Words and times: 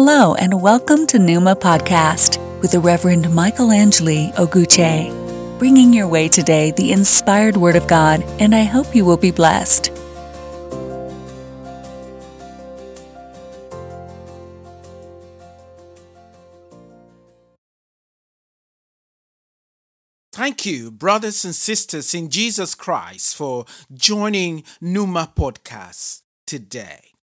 Hello, 0.00 0.36
and 0.36 0.62
welcome 0.62 1.08
to 1.08 1.18
Numa 1.18 1.56
Podcast 1.56 2.38
with 2.60 2.70
the 2.70 2.78
Reverend 2.78 3.34
Michael 3.34 3.72
Angeli 3.72 4.30
Oguche, 4.36 5.58
bringing 5.58 5.92
your 5.92 6.06
way 6.06 6.28
today 6.28 6.70
the 6.70 6.92
inspired 6.92 7.56
Word 7.56 7.74
of 7.74 7.88
God, 7.88 8.22
and 8.38 8.54
I 8.54 8.62
hope 8.62 8.94
you 8.94 9.04
will 9.04 9.16
be 9.16 9.32
blessed. 9.32 9.90
Thank 20.32 20.64
you, 20.64 20.92
brothers 20.92 21.44
and 21.44 21.56
sisters 21.56 22.14
in 22.14 22.30
Jesus 22.30 22.76
Christ, 22.76 23.34
for 23.34 23.64
joining 23.92 24.62
Numa 24.80 25.32
Podcast 25.34 26.22
today. 26.46 27.17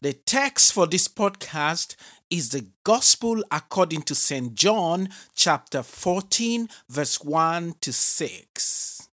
The 0.00 0.12
text 0.12 0.72
for 0.72 0.86
this 0.86 1.08
podcast 1.08 1.96
is 2.30 2.50
the 2.50 2.66
Gospel 2.84 3.42
according 3.50 4.02
to 4.02 4.14
St. 4.14 4.54
John, 4.54 5.08
chapter 5.34 5.82
14, 5.82 6.68
verse 6.88 7.22
1 7.22 7.74
to 7.80 7.92
6. 7.92 9.08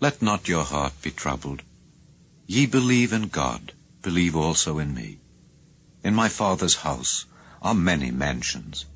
Let 0.00 0.22
not 0.22 0.48
your 0.48 0.64
heart 0.64 0.94
be 1.02 1.10
troubled. 1.10 1.62
Ye 2.46 2.66
believe 2.66 3.12
in 3.12 3.28
God, 3.28 3.72
believe 4.02 4.34
also 4.34 4.78
in 4.78 4.94
me. 4.94 5.18
In 6.02 6.14
my 6.14 6.28
Father's 6.28 6.76
house 6.76 7.26
are 7.60 7.74
many 7.74 8.10
mansions. 8.10 8.86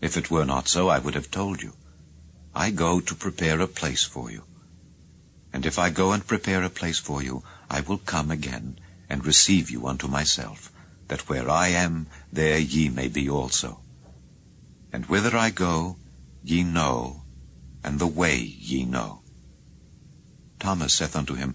If 0.00 0.16
it 0.16 0.30
were 0.30 0.46
not 0.46 0.68
so, 0.68 0.88
I 0.88 0.98
would 0.98 1.14
have 1.14 1.30
told 1.30 1.62
you. 1.62 1.74
I 2.54 2.70
go 2.70 3.00
to 3.00 3.14
prepare 3.14 3.60
a 3.60 3.66
place 3.66 4.04
for 4.04 4.30
you. 4.30 4.44
And 5.56 5.64
if 5.64 5.78
I 5.78 5.88
go 5.88 6.12
and 6.12 6.26
prepare 6.26 6.62
a 6.62 6.68
place 6.68 6.98
for 6.98 7.22
you, 7.22 7.42
I 7.70 7.80
will 7.80 7.96
come 7.96 8.30
again 8.30 8.78
and 9.08 9.24
receive 9.24 9.70
you 9.70 9.86
unto 9.86 10.06
myself, 10.06 10.70
that 11.08 11.30
where 11.30 11.48
I 11.48 11.68
am, 11.68 12.08
there 12.30 12.58
ye 12.58 12.90
may 12.90 13.08
be 13.08 13.26
also. 13.26 13.80
And 14.92 15.06
whither 15.06 15.34
I 15.34 15.48
go, 15.48 15.96
ye 16.44 16.62
know, 16.62 17.22
and 17.82 17.98
the 17.98 18.06
way 18.06 18.36
ye 18.36 18.84
know. 18.84 19.22
Thomas 20.58 20.92
saith 20.92 21.16
unto 21.16 21.32
him, 21.32 21.54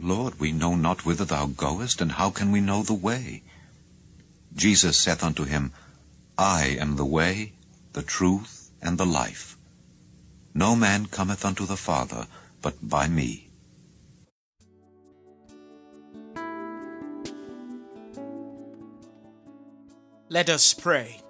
Lord, 0.00 0.40
we 0.40 0.50
know 0.50 0.74
not 0.74 1.04
whither 1.04 1.26
thou 1.26 1.48
goest, 1.48 2.00
and 2.00 2.12
how 2.12 2.30
can 2.30 2.50
we 2.50 2.62
know 2.62 2.82
the 2.82 2.94
way? 2.94 3.42
Jesus 4.56 4.96
saith 4.96 5.22
unto 5.22 5.44
him, 5.44 5.72
I 6.38 6.78
am 6.80 6.96
the 6.96 7.04
way, 7.04 7.52
the 7.92 8.02
truth, 8.02 8.70
and 8.80 8.96
the 8.96 9.04
life. 9.04 9.58
No 10.54 10.74
man 10.74 11.04
cometh 11.04 11.44
unto 11.44 11.66
the 11.66 11.76
Father 11.76 12.26
but 12.62 12.74
by 12.82 13.08
me. 13.08 13.50
Let 20.30 20.50
us 20.50 20.74
pray. 20.74 21.22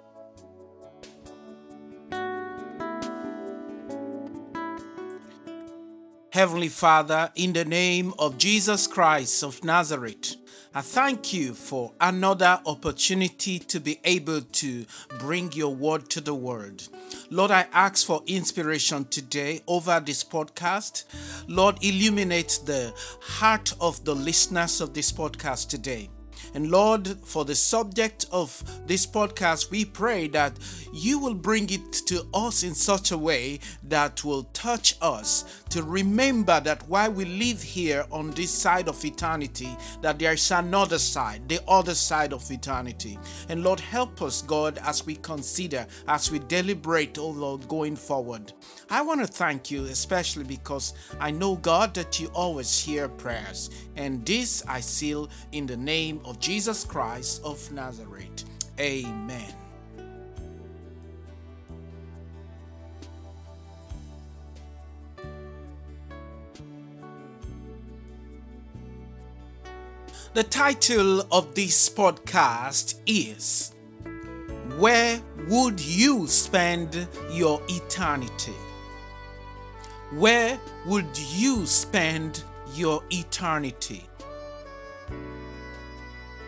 Heavenly 6.31 6.67
Father, 6.69 7.31
in 7.35 7.53
the 7.53 7.65
name 7.65 8.13
of 8.19 8.37
Jesus 8.37 8.87
Christ 8.87 9.43
of 9.43 9.63
Nazareth, 9.63 10.35
I 10.73 10.81
thank 10.81 11.33
you 11.33 11.53
for 11.53 11.93
another 11.99 12.61
opportunity 12.65 13.57
to 13.57 13.79
be 13.79 13.99
able 14.03 14.41
to 14.41 14.85
bring 15.17 15.51
your 15.53 15.73
word 15.73 16.09
to 16.11 16.21
the 16.21 16.35
world. 16.35 16.87
Lord, 17.31 17.51
I 17.51 17.67
ask 17.73 18.07
for 18.07 18.23
inspiration 18.25 19.05
today 19.05 19.61
over 19.67 20.01
this 20.03 20.23
podcast. 20.23 21.03
Lord, 21.47 21.77
illuminate 21.83 22.59
the 22.65 22.91
heart 23.21 23.71
of 23.79 24.03
the 24.03 24.15
listeners 24.15 24.81
of 24.81 24.95
this 24.95 25.11
podcast 25.11 25.69
today. 25.69 26.09
And 26.55 26.71
Lord, 26.71 27.07
for 27.23 27.45
the 27.45 27.53
subject 27.53 28.25
of 28.31 28.63
this 28.87 29.05
podcast, 29.05 29.69
we 29.69 29.85
pray 29.85 30.27
that 30.29 30.57
you 30.91 31.19
will 31.19 31.35
bring 31.35 31.69
it 31.69 31.93
to 32.07 32.25
us 32.33 32.63
in 32.63 32.73
such 32.73 33.11
a 33.11 33.17
way 33.17 33.59
that 33.83 34.23
will 34.23 34.43
touch 34.45 34.95
us 34.99 35.63
to 35.69 35.83
remember 35.83 36.59
that 36.59 36.87
while 36.87 37.11
we 37.11 37.25
live 37.25 37.61
here 37.61 38.05
on 38.11 38.31
this 38.31 38.51
side 38.51 38.87
of 38.87 39.03
eternity, 39.03 39.75
that 40.01 40.19
there 40.19 40.33
is 40.33 40.51
another 40.51 40.97
side, 40.97 41.47
the 41.47 41.59
other 41.67 41.95
side 41.95 42.33
of 42.33 42.49
eternity. 42.51 43.19
And 43.49 43.63
Lord, 43.63 43.79
help 43.79 44.21
us, 44.21 44.41
God, 44.41 44.79
as 44.83 45.05
we 45.05 45.15
consider, 45.15 45.85
as 46.07 46.31
we 46.31 46.39
deliberate, 46.39 47.17
oh 47.17 47.29
Lord, 47.29 47.67
going 47.67 47.95
forward. 47.95 48.53
I 48.89 49.01
want 49.01 49.21
to 49.21 49.27
thank 49.27 49.69
you, 49.69 49.85
especially 49.85 50.43
because 50.43 50.93
I 51.19 51.31
know, 51.31 51.55
God, 51.55 51.93
that 51.93 52.19
you 52.19 52.27
always 52.29 52.79
hear 52.79 53.07
prayers. 53.07 53.69
And 53.95 54.25
this 54.25 54.63
I 54.67 54.79
seal 54.79 55.29
in 55.51 55.65
the 55.65 55.77
name 55.77 56.21
of 56.25 56.39
Jesus 56.39 56.83
Christ 56.83 57.41
of 57.43 57.71
Nazareth. 57.71 58.45
Amen. 58.79 59.68
The 70.39 70.45
title 70.45 71.27
of 71.33 71.53
this 71.53 71.89
podcast 71.89 72.95
is 73.05 73.73
Where 74.77 75.19
Would 75.49 75.81
You 75.81 76.27
Spend 76.27 77.09
Your 77.29 77.61
Eternity? 77.67 78.55
Where 80.11 80.57
would 80.85 81.09
you 81.33 81.65
spend 81.65 82.45
your 82.73 83.03
eternity? 83.09 84.07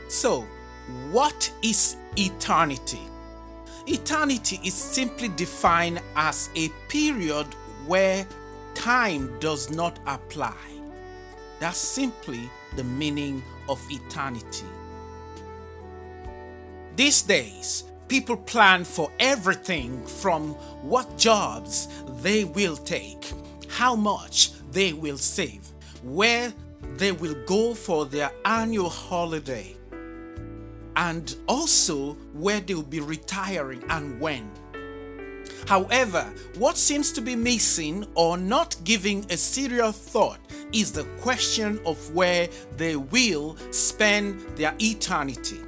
So, 0.08 0.48
what 1.12 1.52
is 1.62 1.98
eternity? 2.16 3.06
Eternity 3.88 4.62
is 4.64 4.74
simply 4.74 5.28
defined 5.36 6.02
as 6.16 6.50
a 6.56 6.70
period 6.88 7.48
where 7.86 8.26
time 8.74 9.38
does 9.40 9.70
not 9.70 10.00
apply. 10.08 10.56
That's 11.60 11.78
simply 11.78 12.50
the 12.78 12.86
meaning 12.86 13.44
of 13.72 13.82
eternity. 13.90 14.66
These 16.98 17.22
days, 17.24 17.86
people 18.10 18.36
plan 18.36 18.84
for 18.84 19.10
everything 19.20 20.06
from 20.06 20.50
what 20.84 21.18
jobs 21.18 21.88
they 22.22 22.44
will 22.44 22.76
take, 22.76 23.32
how 23.70 23.96
much 23.96 24.52
they 24.72 24.92
will 24.92 25.18
save, 25.18 25.62
where 26.04 26.54
they 26.98 27.14
will 27.14 27.36
go 27.46 27.74
for 27.74 28.06
their 28.06 28.32
annual 28.44 28.90
holiday, 28.90 29.76
and 30.98 31.38
also 31.48 32.14
where 32.34 32.60
they 32.60 32.76
will 32.76 32.84
be 32.84 33.00
retiring 33.00 33.82
and 33.90 34.20
when. 34.20 34.52
However, 35.68 36.32
what 36.58 36.78
seems 36.78 37.12
to 37.14 37.22
be 37.22 37.36
missing 37.36 38.06
or 38.16 38.38
not 38.38 38.76
giving 38.84 39.26
a 39.30 39.38
serious 39.38 39.98
thought 39.98 40.40
is 40.74 40.92
the 40.92 41.04
question 41.22 41.80
of 41.86 42.14
where 42.14 42.50
they 42.78 42.96
will 42.96 43.58
spend 43.72 44.42
their 44.58 44.74
eternity. 44.80 45.60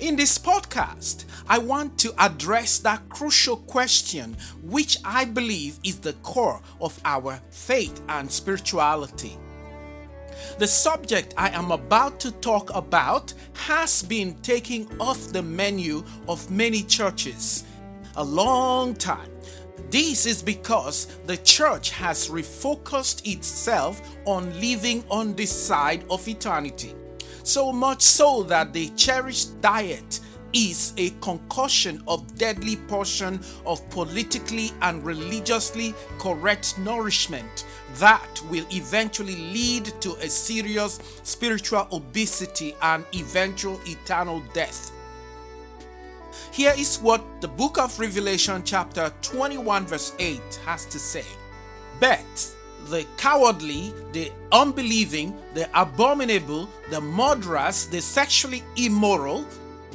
In 0.00 0.16
this 0.16 0.38
podcast, 0.38 1.24
I 1.48 1.58
want 1.58 1.98
to 1.98 2.14
address 2.18 2.78
that 2.78 3.08
crucial 3.08 3.56
question, 3.56 4.36
which 4.62 4.98
I 5.04 5.24
believe 5.24 5.78
is 5.84 5.98
the 5.98 6.14
core 6.14 6.60
of 6.80 6.98
our 7.04 7.40
faith 7.50 8.00
and 8.08 8.30
spirituality. 8.30 9.36
The 10.58 10.66
subject 10.66 11.34
I 11.36 11.50
am 11.50 11.70
about 11.70 12.18
to 12.20 12.32
talk 12.32 12.74
about 12.74 13.34
has 13.54 14.02
been 14.02 14.34
taken 14.36 14.88
off 14.98 15.32
the 15.32 15.42
menu 15.42 16.02
of 16.28 16.50
many 16.50 16.82
churches 16.82 17.64
a 18.16 18.24
long 18.24 18.94
time. 18.94 19.30
This 19.90 20.26
is 20.26 20.42
because 20.42 21.06
the 21.26 21.36
church 21.38 21.90
has 21.90 22.28
refocused 22.28 23.26
itself 23.26 24.00
on 24.24 24.60
living 24.60 25.04
on 25.10 25.34
this 25.34 25.50
side 25.50 26.04
of 26.10 26.26
eternity. 26.28 26.94
So 27.42 27.72
much 27.72 28.02
so 28.02 28.42
that 28.44 28.72
the 28.72 28.88
cherished 28.90 29.60
diet 29.60 30.20
is 30.52 30.92
a 30.96 31.10
concussion 31.20 32.02
of 32.06 32.36
deadly 32.36 32.76
portion 32.76 33.40
of 33.66 33.88
politically 33.90 34.72
and 34.82 35.04
religiously 35.04 35.94
correct 36.18 36.78
nourishment 36.78 37.66
that 37.94 38.40
will 38.48 38.66
eventually 38.70 39.36
lead 39.52 39.86
to 40.00 40.14
a 40.16 40.28
serious 40.28 40.98
spiritual 41.22 41.88
obesity 41.92 42.74
and 42.82 43.04
eventual 43.14 43.80
eternal 43.86 44.42
death. 44.52 44.92
Here 46.52 46.74
is 46.76 46.98
what 46.98 47.22
the 47.40 47.48
book 47.48 47.78
of 47.78 47.98
Revelation, 47.98 48.62
chapter 48.64 49.12
21, 49.22 49.86
verse 49.86 50.12
8, 50.18 50.40
has 50.64 50.86
to 50.86 50.98
say. 50.98 51.24
But 52.00 52.54
the 52.88 53.06
cowardly, 53.16 53.92
the 54.12 54.32
unbelieving, 54.52 55.36
the 55.54 55.68
abominable, 55.80 56.68
the 56.90 57.00
murderers, 57.00 57.86
the 57.86 58.00
sexually 58.00 58.62
immoral, 58.76 59.44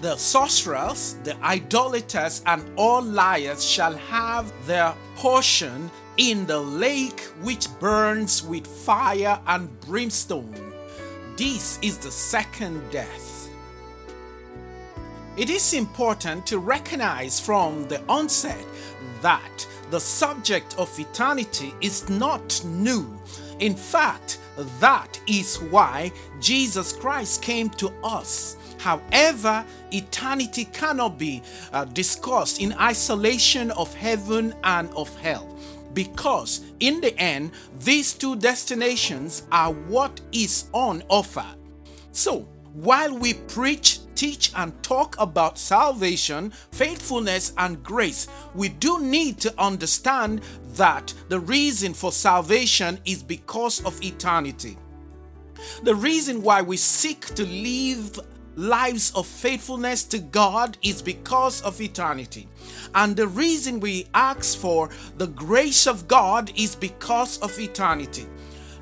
the 0.02 0.16
sorcerers, 0.16 1.18
the 1.24 1.36
idolaters, 1.44 2.42
and 2.46 2.64
all 2.78 3.02
liars 3.02 3.64
shall 3.64 3.96
have 3.96 4.52
their 4.68 4.94
portion 5.16 5.90
in 6.18 6.46
the 6.46 6.60
lake 6.60 7.22
which 7.42 7.68
burns 7.80 8.44
with 8.44 8.66
fire 8.66 9.40
and 9.48 9.80
brimstone. 9.82 10.74
This 11.38 11.80
is 11.82 11.98
the 11.98 12.12
second 12.12 12.82
death. 12.92 13.35
It 15.38 15.50
is 15.50 15.74
important 15.74 16.46
to 16.48 16.60
recognize 16.60 17.42
from 17.42 17.90
the 17.90 18.02
onset 18.08 18.66
that 19.22 19.68
the 19.92 20.00
subject 20.00 20.76
of 20.78 20.98
eternity 20.98 21.74
is 21.82 22.08
not 22.10 22.64
new. 22.64 23.20
In 23.60 23.76
fact, 23.76 24.40
that 24.80 25.20
is 25.28 25.58
why 25.58 26.14
Jesus 26.40 26.94
Christ 26.94 27.42
came 27.42 27.70
to 27.72 27.92
us. 28.02 28.56
However, 28.80 29.66
eternity 29.92 30.66
cannot 30.66 31.20
be 31.20 31.42
uh, 31.74 31.84
discussed 31.84 32.62
in 32.62 32.72
isolation 32.74 33.72
of 33.72 33.94
heaven 33.94 34.54
and 34.64 34.90
of 34.94 35.14
hell 35.18 35.54
because 35.94 36.62
in 36.80 37.02
the 37.02 37.18
end, 37.20 37.52
these 37.80 38.14
two 38.14 38.38
destinations 38.38 39.44
are 39.52 39.74
what 39.74 40.22
is 40.32 40.70
on 40.72 41.04
offer. 41.10 41.46
So, 42.14 42.48
while 42.74 43.18
we 43.18 43.34
preach, 43.34 44.00
teach, 44.16 44.52
and 44.56 44.82
talk 44.82 45.16
about 45.20 45.58
salvation, 45.58 46.52
faithfulness, 46.72 47.54
and 47.58 47.84
grace, 47.84 48.28
we 48.54 48.70
do 48.70 49.02
need 49.02 49.40
to 49.40 49.54
understand 49.60 50.42
that 50.74 51.14
the 51.30 51.40
reason 51.40 51.94
for 51.94 52.12
salvation 52.12 53.00
is 53.06 53.22
because 53.22 53.84
of 53.86 54.02
eternity. 54.02 54.78
The 55.84 55.96
reason 55.96 56.42
why 56.42 56.62
we 56.62 56.78
seek 56.78 57.22
to 57.36 57.46
live 57.46 58.20
lives 58.56 59.12
of 59.16 59.28
faithfulness 59.28 60.04
to 60.06 60.20
God 60.20 60.78
is 60.82 61.02
because 61.02 61.62
of 61.62 61.80
eternity. 61.82 62.48
And 62.94 63.16
the 63.16 63.28
reason 63.28 63.80
we 63.80 64.08
ask 64.14 64.58
for 64.58 64.90
the 65.18 65.28
grace 65.28 65.88
of 65.88 66.08
God 66.08 66.52
is 66.56 66.76
because 66.76 67.38
of 67.40 67.58
eternity. 67.60 68.28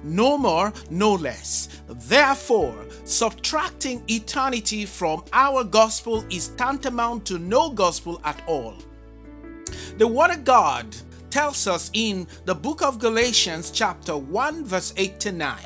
No 0.03 0.37
more, 0.37 0.73
no 0.89 1.13
less. 1.13 1.69
Therefore, 1.87 2.85
subtracting 3.05 4.03
eternity 4.09 4.85
from 4.85 5.23
our 5.31 5.63
gospel 5.63 6.25
is 6.29 6.49
tantamount 6.49 7.25
to 7.27 7.39
no 7.39 7.69
gospel 7.69 8.21
at 8.25 8.41
all. 8.47 8.75
The 9.97 10.07
Word 10.07 10.31
of 10.31 10.43
God 10.43 10.95
tells 11.29 11.67
us 11.67 11.89
in 11.93 12.27
the 12.45 12.55
book 12.55 12.81
of 12.81 12.99
Galatians, 12.99 13.71
chapter 13.71 14.17
1, 14.17 14.65
verse 14.65 14.93
8 14.97 15.19
to 15.21 15.31
9. 15.31 15.57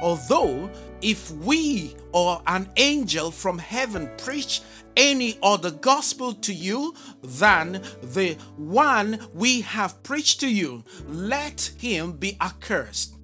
Although 0.00 0.70
if 1.00 1.30
we 1.32 1.96
or 2.12 2.42
an 2.46 2.68
angel 2.76 3.30
from 3.30 3.58
heaven 3.58 4.10
preach 4.18 4.60
any 4.96 5.38
other 5.42 5.70
gospel 5.70 6.34
to 6.34 6.52
you 6.52 6.94
than 7.22 7.82
the 8.02 8.36
one 8.56 9.18
we 9.34 9.62
have 9.62 10.02
preached 10.02 10.40
to 10.40 10.48
you, 10.48 10.84
let 11.08 11.72
him 11.78 12.12
be 12.12 12.36
accursed. 12.40 13.16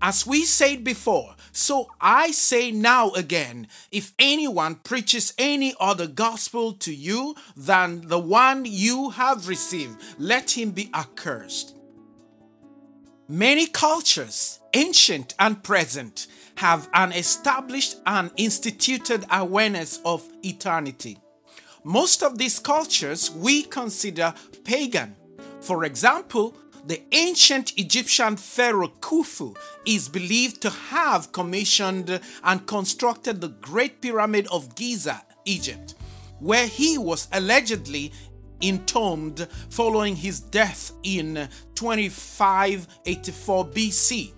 As 0.00 0.26
we 0.26 0.44
said 0.44 0.84
before, 0.84 1.34
so 1.52 1.88
I 2.00 2.30
say 2.30 2.70
now 2.70 3.10
again 3.12 3.68
if 3.90 4.12
anyone 4.18 4.76
preaches 4.76 5.32
any 5.38 5.74
other 5.80 6.06
gospel 6.06 6.72
to 6.74 6.94
you 6.94 7.34
than 7.56 8.08
the 8.08 8.18
one 8.18 8.64
you 8.64 9.10
have 9.10 9.48
received, 9.48 10.00
let 10.18 10.56
him 10.56 10.70
be 10.70 10.90
accursed. 10.94 11.74
Many 13.28 13.66
cultures, 13.66 14.60
ancient 14.74 15.34
and 15.38 15.62
present, 15.62 16.28
have 16.58 16.88
an 16.94 17.12
established 17.12 17.96
and 18.06 18.30
instituted 18.36 19.24
awareness 19.30 20.00
of 20.04 20.28
eternity. 20.44 21.18
Most 21.82 22.22
of 22.22 22.38
these 22.38 22.58
cultures 22.58 23.30
we 23.30 23.62
consider 23.62 24.34
pagan. 24.64 25.16
For 25.60 25.84
example, 25.84 26.56
the 26.86 27.02
ancient 27.10 27.76
Egyptian 27.76 28.36
pharaoh 28.36 28.92
Khufu 29.00 29.56
is 29.84 30.08
believed 30.08 30.62
to 30.62 30.70
have 30.70 31.32
commissioned 31.32 32.20
and 32.44 32.66
constructed 32.66 33.40
the 33.40 33.48
Great 33.48 34.00
Pyramid 34.00 34.46
of 34.52 34.76
Giza, 34.76 35.24
Egypt, 35.44 35.96
where 36.38 36.68
he 36.68 36.96
was 36.96 37.26
allegedly 37.32 38.12
entombed 38.62 39.48
following 39.68 40.14
his 40.14 40.40
death 40.40 40.92
in 41.02 41.48
2584 41.74 43.66
BC. 43.66 44.32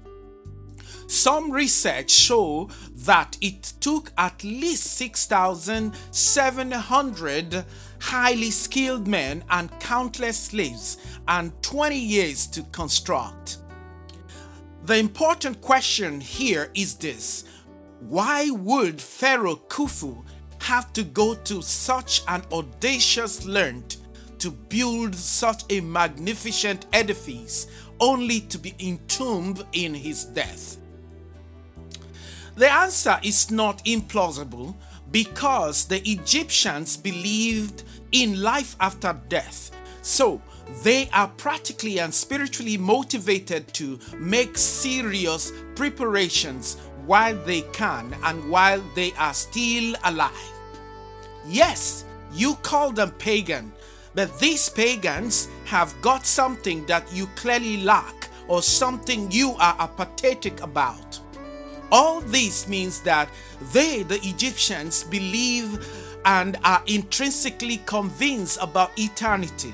Some 1.07 1.51
research 1.51 2.11
show 2.11 2.71
that 2.93 3.37
it 3.41 3.75
took 3.81 4.11
at 4.19 4.43
least 4.43 4.85
6,700 4.97 7.65
highly 8.01 8.51
skilled 8.51 9.07
men 9.07 9.45
and 9.51 9.71
countless 9.81 10.39
slaves 10.39 10.99
and 11.27 11.53
20 11.63 11.97
years 11.97 12.47
to 12.49 12.63
construct. 12.65 13.59
The 14.85 14.97
important 14.97 15.61
question 15.61 16.21
here 16.21 16.71
is 16.75 16.95
this 16.95 17.45
why 18.01 18.49
would 18.51 19.01
Pharaoh 19.01 19.61
Khufu 19.69 20.25
have 20.61 20.93
to 20.93 21.03
go 21.03 21.35
to 21.35 21.63
such 21.63 22.23
an 22.29 22.43
audacious 22.53 23.45
length 23.45 23.97
to 24.39 24.51
build 24.51 25.15
such 25.15 25.65
a 25.71 25.81
magnificent 25.81 26.87
edifice 26.93 27.67
only 28.01 28.41
to 28.41 28.59
be 28.59 28.75
entombed 28.79 29.67
in 29.73 29.95
his 29.95 30.25
death? 30.25 30.79
The 32.55 32.71
answer 32.71 33.19
is 33.23 33.51
not 33.51 33.85
implausible 33.85 34.75
because 35.11 35.87
the 35.87 36.09
Egyptians 36.09 36.97
believed 36.97 37.85
in 38.13 38.43
life 38.43 38.77
after 38.81 39.19
death. 39.29 39.71
So, 40.03 40.41
they 40.83 41.09
are 41.13 41.29
practically 41.29 41.99
and 41.99 42.13
spiritually 42.13 42.77
motivated 42.77 43.73
to 43.75 43.99
make 44.19 44.59
serious 44.59 45.53
preparations 45.75 46.77
while 47.07 47.37
they 47.45 47.63
can 47.73 48.15
and 48.23 48.51
while 48.51 48.83
they 48.95 49.13
are 49.19 49.33
still 49.33 49.97
alive. 50.05 50.53
Yes, 51.47 52.05
you 52.33 52.55
call 52.57 52.93
them 52.93 53.13
pagan, 53.13 53.73
but 54.15 54.39
these 54.39 54.69
pagans 54.69 55.49
have 55.65 55.95
got 56.03 56.27
something 56.27 56.85
that 56.87 57.11
you 57.13 57.27
clearly 57.37 57.83
lack 57.83 58.29
or 58.47 58.63
something 58.63 59.31
you 59.31 59.53
are 59.59 59.77
apathetic 59.79 60.63
about. 60.63 61.21
All 61.91 62.21
this 62.21 62.69
means 62.69 63.01
that 63.03 63.31
they, 63.73 64.03
the 64.03 64.17
Egyptians, 64.17 65.05
believe 65.05 65.79
and 66.29 66.59
are 66.63 66.83
intrinsically 66.87 67.79
convinced 67.87 68.59
about 68.61 68.91
eternity. 68.99 69.73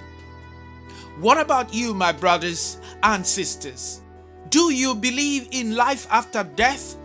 What 1.19 1.39
about 1.39 1.75
you, 1.75 1.93
my 1.95 2.13
brothers 2.13 2.79
and 3.03 3.27
sisters? 3.27 4.03
Do 4.51 4.73
you 4.73 4.95
believe 4.95 5.49
in 5.51 5.75
life 5.75 6.07
after 6.13 6.45
death? 6.45 6.97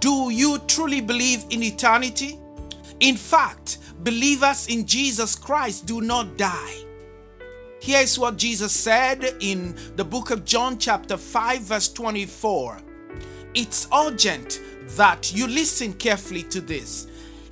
Do 0.00 0.28
you 0.28 0.58
truly 0.66 1.00
believe 1.00 1.46
in 1.48 1.62
eternity? 1.62 2.38
In 3.00 3.16
fact, 3.16 3.78
believers 4.00 4.68
in 4.68 4.84
Jesus 4.84 5.34
Christ 5.34 5.86
do 5.86 6.02
not 6.02 6.36
die. 6.36 6.84
Here 7.80 8.02
is 8.02 8.18
what 8.18 8.36
Jesus 8.36 8.74
said 8.74 9.24
in 9.40 9.78
the 9.96 10.04
book 10.04 10.30
of 10.30 10.44
John, 10.44 10.76
chapter 10.76 11.16
5, 11.16 11.62
verse 11.62 11.90
24. 11.90 12.82
It's 13.54 13.88
urgent 13.94 14.60
that 14.88 15.34
you 15.34 15.46
listen 15.46 15.94
carefully 15.94 16.42
to 16.44 16.60
this. 16.60 17.06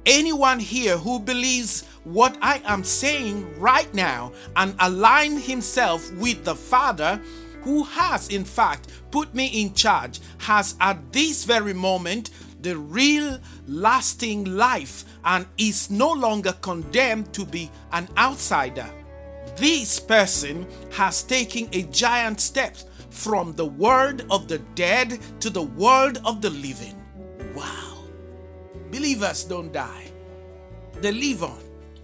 Anyone 0.08 0.58
here 0.58 0.96
who 0.96 1.18
believes 1.18 1.84
what 2.04 2.38
I 2.40 2.62
am 2.64 2.82
saying 2.82 3.60
right 3.60 3.92
now 3.92 4.32
and 4.56 4.74
align 4.80 5.36
himself 5.36 6.10
with 6.14 6.44
the 6.44 6.54
Father, 6.54 7.20
who 7.60 7.82
has 7.84 8.28
in 8.28 8.42
fact 8.42 8.88
put 9.10 9.34
me 9.34 9.48
in 9.48 9.74
charge, 9.74 10.20
has 10.38 10.76
at 10.80 11.12
this 11.12 11.44
very 11.44 11.74
moment 11.74 12.30
the 12.62 12.74
real 12.78 13.38
lasting 13.66 14.46
life 14.56 15.04
and 15.26 15.46
is 15.58 15.90
no 15.90 16.10
longer 16.10 16.54
condemned 16.62 17.34
to 17.34 17.44
be 17.44 17.70
an 17.92 18.08
outsider. 18.16 18.88
This 19.56 20.00
person 20.00 20.66
has 20.92 21.22
taken 21.22 21.68
a 21.74 21.82
giant 21.82 22.40
step 22.40 22.78
from 23.10 23.52
the 23.52 23.66
world 23.66 24.24
of 24.30 24.48
the 24.48 24.60
dead 24.74 25.18
to 25.40 25.50
the 25.50 25.64
world 25.64 26.18
of 26.24 26.40
the 26.40 26.48
living. 26.48 26.96
Wow. 27.54 27.87
Believers 28.90 29.44
don't 29.44 29.72
die, 29.72 30.04
they 31.00 31.12
live 31.12 31.42
on. 31.44 31.58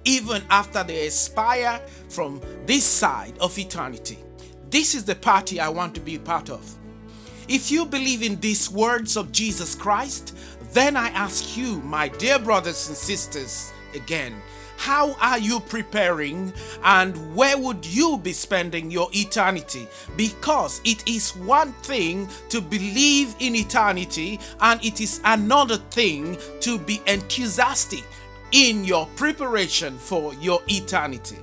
even 0.04 0.42
after 0.50 0.82
they 0.84 1.06
expire 1.06 1.80
from 2.08 2.40
this 2.66 2.84
side 2.84 3.36
of 3.40 3.58
eternity. 3.58 4.18
This 4.70 4.94
is 4.94 5.04
the 5.04 5.14
party 5.14 5.60
I 5.60 5.68
want 5.68 5.94
to 5.94 6.00
be 6.00 6.18
part 6.18 6.50
of. 6.50 6.78
If 7.48 7.70
you 7.70 7.84
believe 7.86 8.22
in 8.22 8.40
these 8.40 8.70
words 8.70 9.16
of 9.16 9.32
Jesus 9.32 9.74
Christ, 9.74 10.36
then 10.72 10.96
I 10.96 11.08
ask 11.08 11.56
you, 11.56 11.80
my 11.82 12.08
dear 12.08 12.38
brothers 12.38 12.88
and 12.88 12.96
sisters, 12.96 13.72
again, 13.94 14.34
how 14.76 15.14
are 15.20 15.38
you 15.38 15.60
preparing 15.60 16.52
and 16.82 17.34
where 17.34 17.56
would 17.56 17.86
you 17.86 18.18
be 18.18 18.32
spending 18.32 18.90
your 18.90 19.08
eternity? 19.12 19.88
Because 20.16 20.80
it 20.84 21.08
is 21.08 21.36
one 21.36 21.72
thing 21.72 22.28
to 22.50 22.60
believe 22.60 23.34
in 23.40 23.54
eternity 23.54 24.40
and 24.60 24.84
it 24.84 25.00
is 25.00 25.20
another 25.24 25.76
thing 25.76 26.36
to 26.60 26.78
be 26.78 27.00
enthusiastic 27.06 28.04
in 28.52 28.84
your 28.84 29.06
preparation 29.16 29.98
for 29.98 30.34
your 30.34 30.60
eternity. 30.68 31.38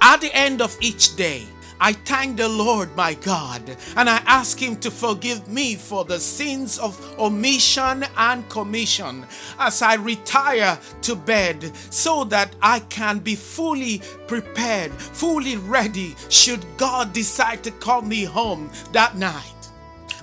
At 0.00 0.20
the 0.20 0.34
end 0.34 0.60
of 0.60 0.76
each 0.80 1.16
day, 1.16 1.46
I 1.80 1.92
thank 1.92 2.36
the 2.36 2.48
Lord 2.48 2.94
my 2.96 3.14
God 3.14 3.76
and 3.96 4.08
I 4.08 4.22
ask 4.26 4.58
Him 4.58 4.76
to 4.76 4.90
forgive 4.90 5.48
me 5.48 5.74
for 5.74 6.04
the 6.04 6.20
sins 6.20 6.78
of 6.78 6.98
omission 7.18 8.04
and 8.16 8.48
commission 8.48 9.26
as 9.58 9.82
I 9.82 9.94
retire 9.94 10.78
to 11.02 11.14
bed 11.14 11.72
so 11.90 12.24
that 12.24 12.54
I 12.62 12.80
can 12.80 13.18
be 13.18 13.34
fully 13.34 14.00
prepared, 14.26 14.92
fully 14.92 15.56
ready 15.56 16.14
should 16.28 16.64
God 16.76 17.12
decide 17.12 17.62
to 17.64 17.70
call 17.70 18.02
me 18.02 18.24
home 18.24 18.70
that 18.92 19.16
night. 19.16 19.50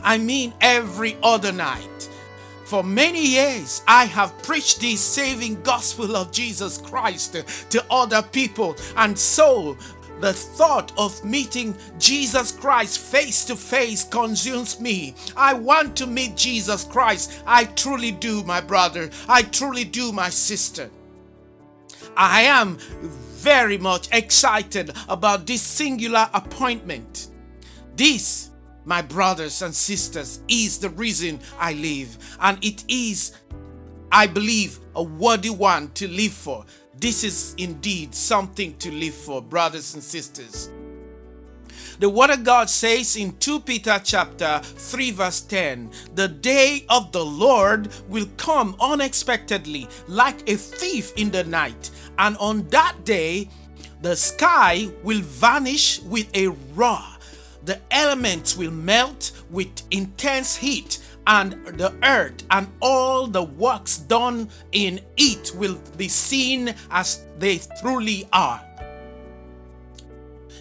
I 0.04 0.18
mean, 0.18 0.54
every 0.62 1.18
other 1.22 1.52
night. 1.52 2.10
For 2.72 2.84
many 2.84 3.26
years, 3.26 3.84
I 3.86 4.06
have 4.06 4.42
preached 4.44 4.80
the 4.80 4.96
saving 4.96 5.62
gospel 5.62 6.16
of 6.16 6.32
Jesus 6.32 6.78
Christ 6.78 7.34
to 7.70 7.86
other 7.92 8.22
people, 8.22 8.78
and 8.96 9.20
so 9.20 9.76
the 10.22 10.34
thought 10.34 10.92
of 10.98 11.26
meeting 11.26 11.76
Jesus 12.00 12.52
Christ 12.52 13.00
face 13.00 13.44
to 13.46 13.56
face 13.56 14.04
consumes 14.04 14.80
me. 14.80 15.16
I 15.36 15.54
want 15.54 15.96
to 15.98 16.08
meet 16.08 16.38
Jesus 16.38 16.84
Christ. 16.84 17.42
I 17.46 17.66
truly 17.66 18.12
do, 18.12 18.44
my 18.44 18.62
brother. 18.62 19.10
I 19.28 19.42
truly 19.42 19.84
do, 19.84 20.12
my 20.12 20.30
sister. 20.30 20.90
I 22.16 22.42
am 22.44 22.78
very 22.78 23.78
much 23.78 24.10
excited 24.12 24.92
about 25.10 25.48
this 25.48 25.62
singular 25.62 26.30
appointment. 26.34 27.30
This, 27.96 28.52
my 28.86 29.02
brothers 29.02 29.62
and 29.62 29.74
sisters, 29.74 30.42
is 30.48 30.78
the 30.78 30.90
reason 30.90 31.40
I 31.58 31.74
live, 31.74 32.18
and 32.40 32.64
it 32.64 32.84
is, 32.88 33.34
I 34.12 34.28
believe, 34.28 34.80
a 34.96 35.04
worthy 35.04 35.50
one 35.50 35.92
to 35.92 36.08
live 36.08 36.34
for. 36.34 36.66
This 36.98 37.24
is 37.24 37.56
indeed 37.58 38.14
something 38.14 38.78
to 38.78 38.92
live 38.92 39.14
for, 39.14 39.42
brothers 39.42 39.94
and 39.94 40.04
sisters. 40.04 40.70
The 42.00 42.10
word 42.10 42.32
of 42.32 42.44
God 42.44 42.70
says 42.70 43.16
in 43.16 43.38
2 43.38 43.60
Peter 43.62 44.02
chapter 44.04 44.60
3 44.64 45.12
verse 45.12 45.42
10, 45.42 45.92
"The 46.16 46.28
day 46.28 46.86
of 46.90 47.12
the 47.12 47.24
Lord 47.24 47.90
will 48.10 48.28
come 48.38 48.76
unexpectedly 48.80 49.88
like 50.08 50.50
a 50.50 50.56
thief 50.56 51.14
in 51.16 51.32
the 51.32 51.44
night, 51.44 51.92
and 52.18 52.36
on 52.38 52.68
that 52.70 53.06
day 53.06 53.50
the 54.02 54.16
sky 54.16 54.90
will 55.04 55.22
vanish 55.22 56.00
with 56.00 56.28
a 56.34 56.48
roar. 56.76 57.04
The 57.64 57.80
elements 57.92 58.58
will 58.58 58.72
melt 58.72 59.32
with 59.52 59.70
intense 59.92 60.56
heat 60.56 60.98
and 61.28 61.54
the 61.78 61.94
earth 62.04 62.44
and 62.52 62.68
all 62.82 63.28
the 63.28 63.44
works 63.44 63.98
done 64.00 64.50
in 64.72 65.00
it 65.18 65.54
will 65.56 65.80
be 65.98 66.08
seen 66.08 66.74
as 66.90 67.26
they 67.38 67.60
truly 67.80 68.28
are. 68.34 68.62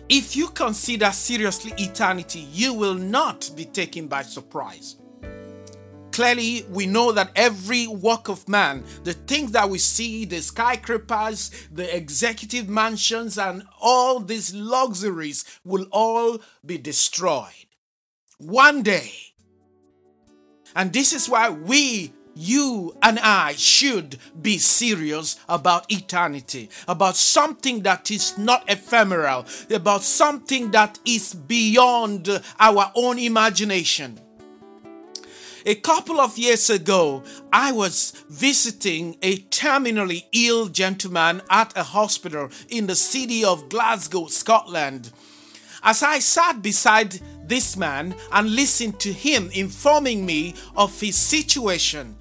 If 0.09 0.35
you 0.35 0.49
consider 0.49 1.13
seriously 1.13 1.73
eternity, 1.79 2.41
you 2.53 2.75
will 2.75 2.95
not 2.95 3.51
be 3.55 3.65
taken 3.65 4.09
by 4.09 4.23
surprise. 4.23 4.97
Clearly, 6.13 6.67
we 6.69 6.87
know 6.87 7.13
that 7.13 7.31
every 7.37 7.87
work 7.87 8.29
of 8.29 8.49
man, 8.49 8.85
the 9.05 9.13
things 9.13 9.53
that 9.53 9.71
we 9.71 9.79
see, 9.79 10.25
the 10.25 10.41
skyscrapers, 10.41 11.51
the 11.71 11.97
executive 11.97 12.69
mansions, 12.69 13.39
and 13.39 13.63
all 13.81 14.19
these 14.19 14.53
luxuries 14.53 15.45
will 15.65 15.87
all 15.93 16.39
be 16.67 16.77
destroyed. 16.77 17.47
One 18.39 18.83
day, 18.83 19.13
and 20.75 20.93
this 20.93 21.13
is 21.13 21.29
why 21.29 21.51
we, 21.51 22.13
you 22.35 22.97
and 23.03 23.19
I, 23.19 23.55
should 23.55 24.19
be 24.41 24.59
serious 24.59 25.37
about 25.49 25.91
eternity, 25.91 26.71
about 26.87 27.17
something 27.17 27.83
that 27.83 28.11
is 28.11 28.39
not 28.39 28.69
ephemeral, 28.71 29.47
about 29.71 30.03
something 30.03 30.71
that 30.71 30.99
is 31.05 31.35
beyond 31.35 32.43
our 32.59 32.93
own 32.95 33.19
imagination. 33.19 34.21
A 35.67 35.75
couple 35.75 36.21
of 36.21 36.39
years 36.39 36.71
ago, 36.71 37.23
I 37.53 37.73
was 37.73 38.13
visiting 38.31 39.19
a 39.21 39.37
terminally 39.37 40.25
ill 40.33 40.69
gentleman 40.69 41.43
at 41.51 41.77
a 41.77 41.83
hospital 41.83 42.49
in 42.71 42.87
the 42.87 42.97
city 42.97 43.45
of 43.45 43.69
Glasgow, 43.69 44.29
Scotland. 44.29 45.13
As 45.83 46.03
I 46.03 46.19
sat 46.21 46.63
beside 46.63 47.21
this 47.51 47.77
man 47.77 48.15
and 48.33 48.55
listened 48.55 48.99
to 49.01 49.13
him 49.13 49.51
informing 49.53 50.25
me 50.25 50.55
of 50.75 50.99
his 50.99 51.17
situation, 51.17 52.17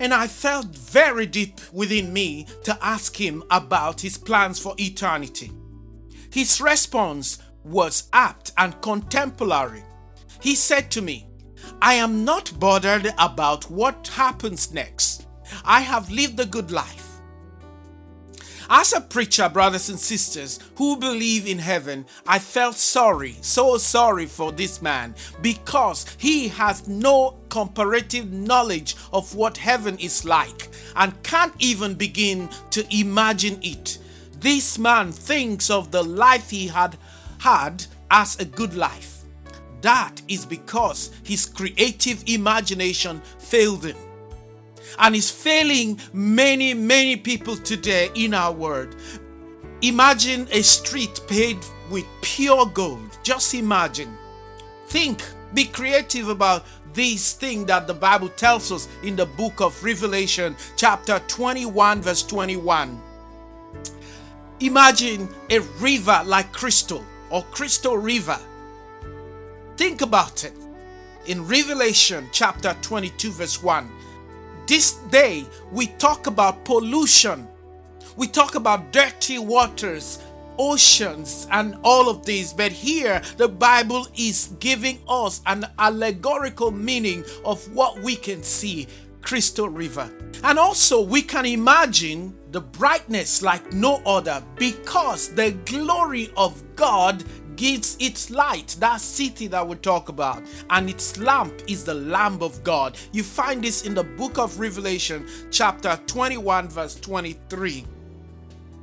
and 0.00 0.14
I 0.14 0.28
felt 0.28 0.66
very 0.66 1.26
deep 1.26 1.60
within 1.72 2.12
me 2.12 2.46
to 2.62 2.78
ask 2.80 3.20
him 3.20 3.42
about 3.50 4.00
his 4.00 4.16
plans 4.16 4.58
for 4.58 4.74
eternity. 4.78 5.50
His 6.32 6.60
response 6.60 7.38
was 7.64 8.08
apt 8.12 8.52
and 8.56 8.80
contemporary. 8.80 9.82
He 10.40 10.54
said 10.54 10.90
to 10.92 11.02
me, 11.02 11.26
I 11.82 11.94
am 11.94 12.24
not 12.24 12.58
bothered 12.58 13.12
about 13.18 13.70
what 13.70 14.06
happens 14.14 14.72
next. 14.72 15.26
I 15.64 15.80
have 15.80 16.10
lived 16.10 16.38
a 16.38 16.46
good 16.46 16.70
life. 16.70 17.07
As 18.70 18.92
a 18.92 19.00
preacher, 19.00 19.48
brothers 19.48 19.88
and 19.88 19.98
sisters 19.98 20.58
who 20.76 20.98
believe 20.98 21.46
in 21.46 21.58
heaven, 21.58 22.04
I 22.26 22.38
felt 22.38 22.76
sorry, 22.76 23.36
so 23.40 23.78
sorry 23.78 24.26
for 24.26 24.52
this 24.52 24.82
man 24.82 25.14
because 25.40 26.04
he 26.18 26.48
has 26.48 26.86
no 26.86 27.38
comparative 27.48 28.30
knowledge 28.30 28.94
of 29.10 29.34
what 29.34 29.56
heaven 29.56 29.96
is 29.98 30.26
like 30.26 30.68
and 30.96 31.22
can't 31.22 31.54
even 31.58 31.94
begin 31.94 32.50
to 32.72 32.86
imagine 32.94 33.58
it. 33.62 33.98
This 34.38 34.78
man 34.78 35.12
thinks 35.12 35.70
of 35.70 35.90
the 35.90 36.02
life 36.02 36.50
he 36.50 36.66
had 36.66 36.98
had 37.38 37.86
as 38.10 38.38
a 38.38 38.44
good 38.44 38.74
life. 38.74 39.24
That 39.80 40.20
is 40.28 40.44
because 40.44 41.10
his 41.22 41.46
creative 41.46 42.22
imagination 42.26 43.22
failed 43.38 43.86
him 43.86 43.96
and 44.98 45.14
is 45.14 45.30
failing 45.30 46.00
many, 46.12 46.74
many 46.74 47.16
people 47.16 47.56
today 47.56 48.10
in 48.14 48.34
our 48.34 48.52
world. 48.52 48.96
Imagine 49.82 50.48
a 50.50 50.62
street 50.62 51.20
paved 51.28 51.64
with 51.90 52.04
pure 52.20 52.66
gold. 52.66 53.18
Just 53.22 53.54
imagine. 53.54 54.16
Think, 54.86 55.22
be 55.54 55.64
creative 55.64 56.28
about 56.28 56.64
this 56.94 57.32
thing 57.32 57.64
that 57.66 57.86
the 57.86 57.94
Bible 57.94 58.28
tells 58.30 58.72
us 58.72 58.88
in 59.02 59.14
the 59.14 59.26
book 59.26 59.60
of 59.60 59.82
Revelation, 59.84 60.56
chapter 60.76 61.20
21, 61.28 62.02
verse 62.02 62.22
21. 62.22 63.00
Imagine 64.60 65.28
a 65.50 65.60
river 65.78 66.22
like 66.24 66.52
crystal 66.52 67.04
or 67.30 67.44
crystal 67.44 67.96
river. 67.96 68.38
Think 69.76 70.00
about 70.00 70.42
it. 70.42 70.54
In 71.26 71.46
Revelation 71.46 72.28
chapter 72.32 72.74
22, 72.82 73.30
verse 73.30 73.62
1, 73.62 73.88
this 74.68 74.92
day 75.10 75.44
we 75.72 75.86
talk 75.98 76.26
about 76.26 76.64
pollution, 76.64 77.48
we 78.16 78.28
talk 78.28 78.54
about 78.54 78.92
dirty 78.92 79.38
waters, 79.38 80.18
oceans, 80.58 81.46
and 81.50 81.76
all 81.82 82.10
of 82.10 82.26
these. 82.26 82.52
But 82.52 82.70
here, 82.70 83.22
the 83.38 83.48
Bible 83.48 84.06
is 84.16 84.52
giving 84.60 84.98
us 85.08 85.40
an 85.46 85.66
allegorical 85.78 86.70
meaning 86.70 87.24
of 87.44 87.64
what 87.74 87.98
we 88.00 88.14
can 88.14 88.42
see 88.42 88.86
Crystal 89.22 89.68
River. 89.68 90.10
And 90.44 90.58
also, 90.58 91.00
we 91.00 91.22
can 91.22 91.46
imagine 91.46 92.36
the 92.50 92.60
brightness 92.60 93.42
like 93.42 93.72
no 93.72 93.96
other 94.04 94.42
because 94.56 95.34
the 95.34 95.52
glory 95.64 96.30
of 96.36 96.62
God 96.76 97.24
gives 97.58 97.96
its 98.00 98.30
light, 98.30 98.76
that 98.78 99.00
city 99.00 99.48
that 99.48 99.66
we 99.66 99.76
talk 99.76 100.08
about, 100.08 100.42
and 100.70 100.88
its 100.88 101.18
lamp 101.18 101.52
is 101.66 101.84
the 101.84 101.92
Lamb 101.92 102.40
of 102.42 102.62
God. 102.64 102.96
You 103.12 103.22
find 103.22 103.62
this 103.62 103.84
in 103.84 103.94
the 103.94 104.04
book 104.04 104.38
of 104.38 104.58
Revelation, 104.58 105.28
chapter 105.50 106.00
21, 106.06 106.68
verse 106.68 106.94
23. 106.94 107.84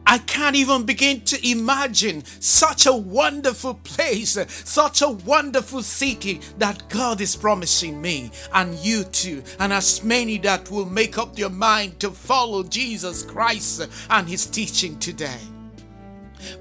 I 0.07 0.19
can't 0.19 0.55
even 0.55 0.83
begin 0.83 1.21
to 1.21 1.49
imagine 1.49 2.23
such 2.39 2.85
a 2.85 2.93
wonderful 2.93 3.75
place, 3.75 4.37
such 4.49 5.01
a 5.01 5.09
wonderful 5.09 5.81
city 5.81 6.41
that 6.59 6.87
God 6.89 7.21
is 7.21 7.35
promising 7.35 7.99
me 7.99 8.29
and 8.53 8.77
you 8.79 9.03
too, 9.05 9.41
and 9.59 9.73
as 9.73 10.03
many 10.03 10.37
that 10.39 10.69
will 10.69 10.85
make 10.85 11.17
up 11.17 11.35
their 11.35 11.49
mind 11.49 11.99
to 12.01 12.11
follow 12.11 12.61
Jesus 12.61 13.23
Christ 13.23 13.87
and 14.11 14.27
His 14.27 14.45
teaching 14.45 14.99
today. 14.99 15.39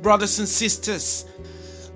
Brothers 0.00 0.38
and 0.38 0.49
sisters, 0.49 1.26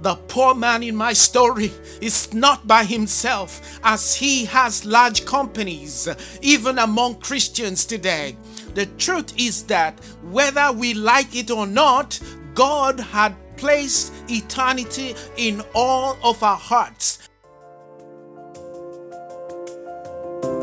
the 0.01 0.15
poor 0.29 0.55
man 0.55 0.83
in 0.83 0.95
my 0.95 1.13
story 1.13 1.73
is 2.01 2.33
not 2.33 2.67
by 2.67 2.85
himself, 2.85 3.81
as 3.83 4.15
he 4.15 4.45
has 4.45 4.85
large 4.85 5.25
companies, 5.25 6.09
even 6.41 6.79
among 6.79 7.17
Christians 7.17 7.85
today. 7.85 8.37
The 8.75 8.87
truth 8.87 9.33
is 9.37 9.65
that 9.65 9.99
whether 10.23 10.71
we 10.73 10.95
like 10.95 11.35
it 11.35 11.51
or 11.51 11.67
not, 11.67 12.21
God 12.55 13.01
had 13.01 13.35
placed 13.57 14.13
eternity 14.29 15.15
in 15.37 15.63
all 15.75 16.17
of 16.23 16.43
our 16.43 16.57
hearts. 16.57 17.19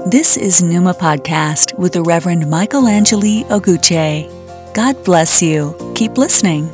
This 0.08 0.38
is 0.38 0.62
Numa 0.62 0.94
Podcast 0.94 1.78
with 1.80 1.94
the 1.94 2.04
Reverend 2.04 2.50
Michael 2.50 2.88
Angeli 2.88 3.44
Oguche. 3.46 4.32
God 4.74 5.04
bless 5.04 5.42
you. 5.42 5.76
Keep 5.96 6.18
listening. 6.18 6.70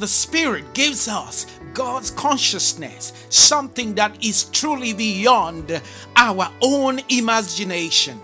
The 0.00 0.08
Spirit 0.08 0.72
gives 0.72 1.08
us 1.08 1.46
God's 1.74 2.10
consciousness, 2.10 3.12
something 3.28 3.94
that 3.96 4.24
is 4.24 4.44
truly 4.44 4.94
beyond 4.94 5.82
our 6.16 6.50
own 6.62 7.00
imagination. 7.10 8.18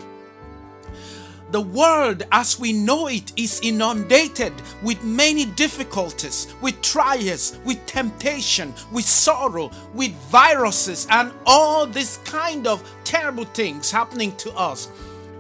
The 1.50 1.61
world 1.61 2.23
as 2.33 2.59
we 2.59 2.73
know 2.73 3.09
it 3.09 3.30
is 3.37 3.61
inundated 3.62 4.54
with 4.83 5.04
many 5.04 5.45
difficulties, 5.45 6.52
with 6.62 6.80
trials, 6.80 7.59
with 7.66 7.85
temptation, 7.85 8.73
with 8.90 9.04
sorrow, 9.04 9.71
with 9.92 10.12
viruses, 10.30 11.06
and 11.11 11.30
all 11.45 11.87
this 11.87 12.16
kind 12.25 12.66
of 12.66 12.83
terrible 13.04 13.45
things 13.45 13.90
happening 13.90 14.35
to 14.37 14.50
us. 14.56 14.88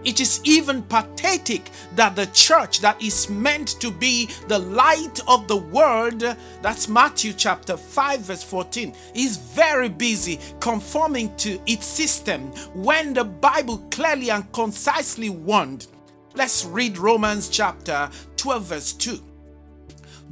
It 0.06 0.20
is 0.20 0.40
even 0.44 0.82
pathetic 0.82 1.68
that 1.96 2.14
the 2.14 2.26
church 2.26 2.78
that 2.80 3.02
is 3.02 3.28
meant 3.28 3.80
to 3.80 3.90
be 3.90 4.30
the 4.46 4.60
light 4.60 5.20
of 5.26 5.48
the 5.48 5.56
world, 5.56 6.20
that's 6.62 6.86
Matthew 6.86 7.32
chapter 7.32 7.76
5, 7.76 8.20
verse 8.20 8.44
14, 8.44 8.94
is 9.16 9.36
very 9.36 9.88
busy 9.88 10.38
conforming 10.60 11.34
to 11.38 11.60
its 11.66 11.86
system 11.86 12.52
when 12.72 13.14
the 13.14 13.24
Bible 13.24 13.78
clearly 13.90 14.30
and 14.30 14.50
concisely 14.52 15.28
warned. 15.28 15.88
Let's 16.36 16.64
read 16.64 16.98
Romans 16.98 17.48
chapter 17.48 18.08
12, 18.36 18.62
verse 18.64 18.92
2. 18.92 19.35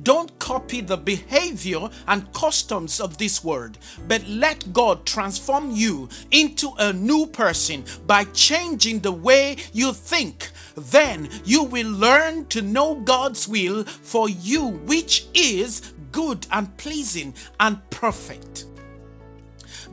Don't 0.05 0.39
copy 0.39 0.83
the 0.83 0.99
behavior 0.99 1.89
and 2.07 2.31
customs 2.35 3.01
of 3.01 3.17
this 3.17 3.43
world, 3.43 3.79
but 4.07 4.27
let 4.29 4.73
God 4.75 5.07
transform 5.07 5.71
you 5.71 6.11
into 6.31 6.73
a 6.79 6.93
new 6.93 7.27
person 7.27 7.85
by 8.07 8.25
changing 8.25 9.01
the 9.01 9.13
way 9.13 9.57
you 9.73 9.95
think. 9.95 10.51
Then 10.77 11.31
you 11.45 11.65
will 11.65 11.91
learn 11.91 12.45
to 12.49 12.61
know 12.61 12.97
God's 12.97 13.49
will 13.49 13.85
for 13.85 14.29
you, 14.29 14.67
which 14.67 15.27
is 15.33 15.95
good 16.13 16.47
and 16.53 16.77
pleasing 16.77 17.35
and 17.59 17.79
perfect. 17.89 18.67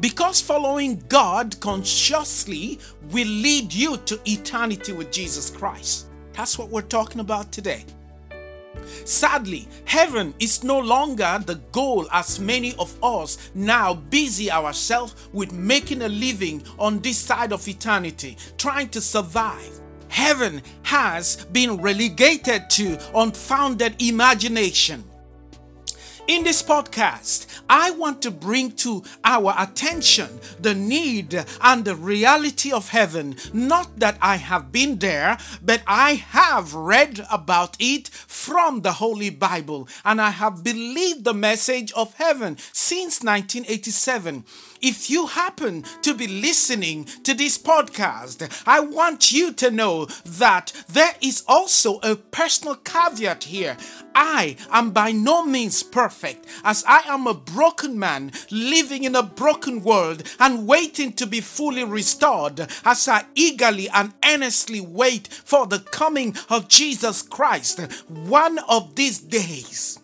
Because 0.01 0.41
following 0.41 1.01
God 1.07 1.57
consciously 1.61 2.79
will 3.11 3.27
lead 3.27 3.73
you 3.73 3.95
to 3.97 4.19
eternity 4.29 4.91
with 4.91 5.09
Jesus 5.11 5.49
Christ. 5.49 6.07
That's 6.33 6.59
what 6.59 6.69
we're 6.69 6.81
talking 6.81 7.21
about 7.21 7.53
today. 7.53 7.85
Sadly, 9.05 9.67
heaven 9.85 10.33
is 10.39 10.63
no 10.63 10.79
longer 10.79 11.39
the 11.45 11.55
goal 11.71 12.07
as 12.11 12.39
many 12.39 12.73
of 12.77 12.95
us 13.03 13.37
now 13.53 13.93
busy 13.93 14.51
ourselves 14.51 15.15
with 15.33 15.51
making 15.51 16.01
a 16.01 16.09
living 16.09 16.63
on 16.79 16.99
this 16.99 17.17
side 17.17 17.53
of 17.53 17.67
eternity, 17.67 18.37
trying 18.57 18.89
to 18.89 19.01
survive. 19.01 19.81
Heaven 20.07 20.61
has 20.83 21.45
been 21.45 21.77
relegated 21.77 22.69
to 22.71 22.97
unfounded 23.15 24.01
imagination. 24.01 25.03
In 26.31 26.45
this 26.45 26.63
podcast, 26.63 27.45
I 27.69 27.91
want 27.91 28.21
to 28.21 28.31
bring 28.31 28.71
to 28.83 29.03
our 29.25 29.53
attention 29.57 30.39
the 30.61 30.73
need 30.73 31.43
and 31.61 31.83
the 31.83 31.93
reality 31.93 32.71
of 32.71 32.87
heaven. 32.87 33.35
Not 33.51 33.99
that 33.99 34.17
I 34.21 34.37
have 34.37 34.71
been 34.71 34.99
there, 34.99 35.37
but 35.61 35.81
I 35.85 36.13
have 36.13 36.73
read 36.73 37.27
about 37.29 37.75
it 37.81 38.07
from 38.07 38.79
the 38.79 38.93
Holy 38.93 39.29
Bible 39.29 39.89
and 40.05 40.21
I 40.21 40.29
have 40.29 40.63
believed 40.63 41.25
the 41.25 41.33
message 41.33 41.91
of 41.97 42.13
heaven 42.13 42.55
since 42.71 43.21
1987. 43.21 44.45
If 44.81 45.11
you 45.11 45.27
happen 45.27 45.83
to 46.01 46.15
be 46.15 46.25
listening 46.25 47.05
to 47.23 47.35
this 47.35 47.55
podcast, 47.55 48.63
I 48.65 48.79
want 48.79 49.31
you 49.31 49.53
to 49.53 49.69
know 49.69 50.05
that 50.25 50.73
there 50.89 51.13
is 51.21 51.43
also 51.47 51.99
a 51.99 52.15
personal 52.15 52.75
caveat 52.77 53.43
here. 53.43 53.77
I 54.15 54.55
am 54.71 54.89
by 54.89 55.11
no 55.11 55.45
means 55.45 55.83
perfect, 55.83 56.47
as 56.63 56.83
I 56.87 57.03
am 57.05 57.27
a 57.27 57.35
broken 57.35 57.99
man 57.99 58.31
living 58.49 59.03
in 59.03 59.15
a 59.15 59.21
broken 59.21 59.83
world 59.83 60.23
and 60.39 60.65
waiting 60.65 61.13
to 61.13 61.27
be 61.27 61.41
fully 61.41 61.83
restored 61.83 62.67
as 62.83 63.07
I 63.07 63.25
eagerly 63.35 63.87
and 63.89 64.13
earnestly 64.25 64.81
wait 64.81 65.27
for 65.27 65.67
the 65.67 65.79
coming 65.79 66.35
of 66.49 66.67
Jesus 66.67 67.21
Christ 67.21 67.79
one 68.07 68.57
of 68.67 68.95
these 68.95 69.19
days. 69.19 69.99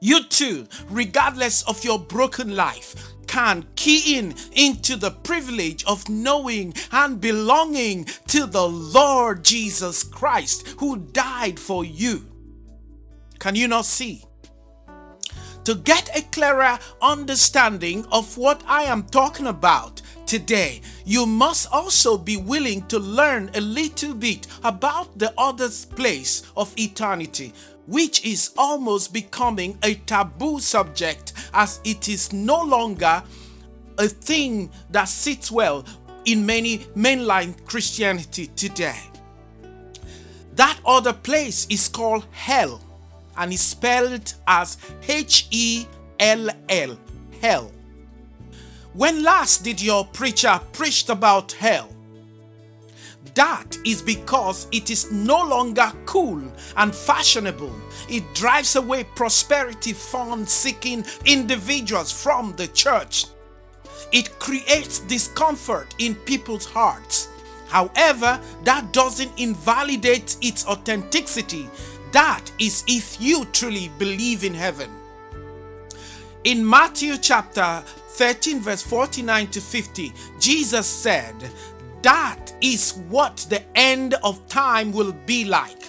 You 0.00 0.24
too, 0.24 0.66
regardless 0.88 1.62
of 1.68 1.84
your 1.84 1.98
broken 1.98 2.56
life, 2.56 2.94
can 3.30 3.64
key 3.76 4.18
in 4.18 4.34
into 4.50 4.96
the 4.96 5.12
privilege 5.12 5.84
of 5.84 6.08
knowing 6.08 6.74
and 6.90 7.20
belonging 7.20 8.04
to 8.26 8.44
the 8.44 8.68
Lord 8.68 9.44
Jesus 9.44 10.02
Christ 10.02 10.66
who 10.80 10.96
died 10.96 11.56
for 11.60 11.84
you. 11.84 12.26
Can 13.38 13.54
you 13.54 13.68
not 13.68 13.86
see? 13.86 14.24
To 15.62 15.76
get 15.76 16.10
a 16.16 16.22
clearer 16.32 16.76
understanding 17.00 18.04
of 18.10 18.36
what 18.36 18.64
I 18.66 18.82
am 18.82 19.04
talking 19.04 19.46
about 19.46 20.02
today, 20.26 20.80
you 21.04 21.24
must 21.24 21.72
also 21.72 22.18
be 22.18 22.36
willing 22.36 22.84
to 22.88 22.98
learn 22.98 23.52
a 23.54 23.60
little 23.60 24.12
bit 24.12 24.48
about 24.64 25.16
the 25.20 25.32
other 25.38 25.68
place 25.94 26.42
of 26.56 26.74
eternity, 26.76 27.52
which 27.90 28.24
is 28.24 28.52
almost 28.56 29.12
becoming 29.12 29.76
a 29.82 29.94
taboo 30.06 30.60
subject 30.60 31.32
as 31.52 31.80
it 31.84 32.08
is 32.08 32.32
no 32.32 32.62
longer 32.62 33.20
a 33.98 34.06
thing 34.06 34.70
that 34.90 35.06
sits 35.06 35.50
well 35.50 35.84
in 36.24 36.46
many 36.46 36.78
mainline 36.96 37.52
Christianity 37.66 38.46
today. 38.54 38.96
That 40.54 40.78
other 40.86 41.12
place 41.12 41.66
is 41.68 41.88
called 41.88 42.26
hell 42.30 42.80
and 43.36 43.52
is 43.52 43.60
spelled 43.60 44.34
as 44.46 44.78
H 45.08 45.48
E 45.50 45.84
L 46.20 46.48
L, 46.68 46.96
hell. 47.42 47.72
When 48.92 49.24
last 49.24 49.64
did 49.64 49.82
your 49.82 50.04
preacher 50.04 50.60
preached 50.72 51.08
about 51.08 51.52
hell? 51.52 51.88
That 53.34 53.76
is 53.84 54.02
because 54.02 54.66
it 54.72 54.90
is 54.90 55.10
no 55.12 55.42
longer 55.42 55.92
cool 56.06 56.42
and 56.76 56.94
fashionable. 56.94 57.74
It 58.08 58.24
drives 58.34 58.76
away 58.76 59.04
prosperity 59.04 59.92
fund 59.92 60.48
seeking 60.48 61.04
individuals 61.24 62.10
from 62.10 62.54
the 62.56 62.66
church. 62.68 63.26
It 64.12 64.38
creates 64.38 65.00
discomfort 65.00 65.94
in 65.98 66.14
people's 66.14 66.66
hearts. 66.66 67.28
However, 67.68 68.40
that 68.64 68.92
doesn't 68.92 69.38
invalidate 69.38 70.36
its 70.42 70.66
authenticity. 70.66 71.68
That 72.12 72.50
is 72.58 72.82
if 72.88 73.20
you 73.20 73.44
truly 73.52 73.90
believe 73.98 74.42
in 74.42 74.54
heaven. 74.54 74.90
In 76.42 76.68
Matthew 76.68 77.16
chapter 77.18 77.84
13, 77.86 78.60
verse 78.60 78.82
49 78.82 79.46
to 79.48 79.60
50, 79.60 80.12
Jesus 80.40 80.86
said, 80.86 81.34
That 82.02 82.52
is 82.60 82.92
what 83.08 83.46
the 83.50 83.62
end 83.76 84.14
of 84.22 84.46
time 84.46 84.92
will 84.92 85.12
be 85.26 85.44
like. 85.44 85.84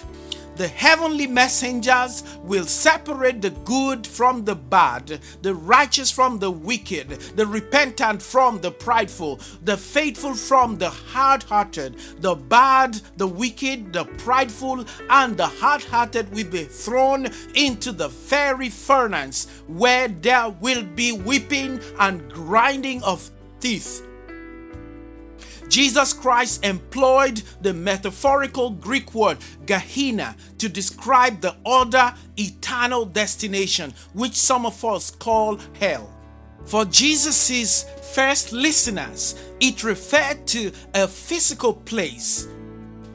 The 0.54 0.68
heavenly 0.68 1.26
messengers 1.26 2.22
will 2.42 2.66
separate 2.66 3.40
the 3.40 3.50
good 3.50 4.06
from 4.06 4.44
the 4.44 4.54
bad, 4.54 5.20
the 5.40 5.54
righteous 5.54 6.10
from 6.10 6.38
the 6.38 6.50
wicked, 6.50 7.08
the 7.36 7.46
repentant 7.46 8.20
from 8.20 8.60
the 8.60 8.70
prideful, 8.70 9.40
the 9.62 9.78
faithful 9.78 10.34
from 10.34 10.76
the 10.76 10.90
hard 10.90 11.42
hearted, 11.44 11.96
the 12.18 12.34
bad, 12.34 13.00
the 13.16 13.26
wicked, 13.26 13.94
the 13.94 14.04
prideful, 14.04 14.84
and 15.08 15.38
the 15.38 15.46
hard 15.46 15.82
hearted 15.84 16.30
will 16.34 16.50
be 16.50 16.64
thrown 16.64 17.28
into 17.54 17.90
the 17.90 18.10
fiery 18.10 18.68
furnace 18.68 19.46
where 19.68 20.08
there 20.08 20.50
will 20.50 20.82
be 20.82 21.12
weeping 21.12 21.80
and 21.98 22.30
grinding 22.30 23.02
of 23.04 23.30
teeth. 23.60 24.06
Jesus 25.72 26.12
Christ 26.12 26.66
employed 26.66 27.40
the 27.62 27.72
metaphorical 27.72 28.72
Greek 28.72 29.14
word 29.14 29.38
Gehenna 29.64 30.36
to 30.58 30.68
describe 30.68 31.40
the 31.40 31.56
other 31.64 32.12
eternal 32.36 33.06
destination, 33.06 33.94
which 34.12 34.34
some 34.34 34.66
of 34.66 34.84
us 34.84 35.10
call 35.10 35.58
hell. 35.80 36.14
For 36.66 36.84
Jesus' 36.84 37.84
first 38.12 38.52
listeners, 38.52 39.34
it 39.60 39.82
referred 39.82 40.46
to 40.48 40.72
a 40.92 41.08
physical 41.08 41.72
place 41.72 42.48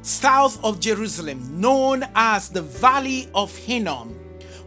south 0.02 0.60
of 0.64 0.80
Jerusalem 0.80 1.62
known 1.62 2.08
as 2.16 2.50
the 2.50 2.64
Valley 2.64 3.30
of 3.36 3.56
Hinnom, 3.56 4.16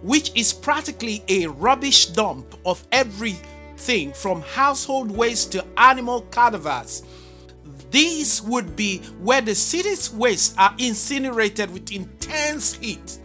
which 0.01 0.31
is 0.37 0.53
practically 0.53 1.25
a 1.27 1.49
rubbish 1.49 2.07
dump 2.07 2.55
of 2.65 2.87
everything 2.93 4.13
from 4.13 4.43
household 4.43 5.11
waste 5.11 5.51
to 5.51 5.65
animal 5.77 6.21
cadavers 6.31 7.03
these 7.91 8.43
would 8.43 8.77
be 8.77 8.99
where 9.21 9.41
the 9.41 9.55
city's 9.55 10.13
wastes 10.13 10.55
are 10.57 10.75
incinerated 10.79 11.73
with 11.73 11.93
intense 11.93 12.75
heat. 12.75 13.19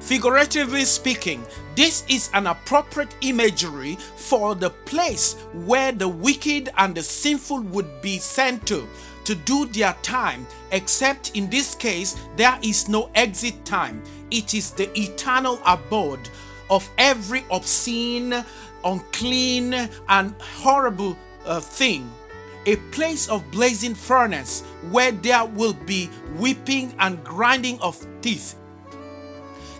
Figuratively 0.00 0.84
speaking, 0.84 1.44
this 1.76 2.04
is 2.08 2.28
an 2.34 2.48
appropriate 2.48 3.14
imagery 3.20 3.96
for 4.16 4.54
the 4.54 4.70
place 4.70 5.34
where 5.64 5.92
the 5.92 6.08
wicked 6.08 6.70
and 6.76 6.94
the 6.94 7.02
sinful 7.02 7.60
would 7.60 8.02
be 8.02 8.18
sent 8.18 8.66
to 8.66 8.86
to 9.24 9.36
do 9.36 9.66
their 9.66 9.96
time, 10.02 10.44
except 10.72 11.36
in 11.36 11.48
this 11.48 11.76
case, 11.76 12.16
there 12.36 12.58
is 12.62 12.88
no 12.88 13.08
exit 13.14 13.64
time. 13.64 14.02
It 14.32 14.54
is 14.54 14.72
the 14.72 14.90
eternal 14.98 15.60
abode 15.64 16.28
of 16.68 16.90
every 16.98 17.44
obscene, 17.50 18.44
unclean, 18.84 19.88
and 20.08 20.34
horrible 20.40 21.16
uh, 21.46 21.60
thing 21.60 22.10
a 22.66 22.76
place 22.92 23.28
of 23.28 23.48
blazing 23.50 23.94
furnace 23.94 24.62
where 24.90 25.12
there 25.12 25.44
will 25.44 25.74
be 25.74 26.10
weeping 26.36 26.94
and 26.98 27.22
grinding 27.24 27.80
of 27.80 28.04
teeth. 28.20 28.56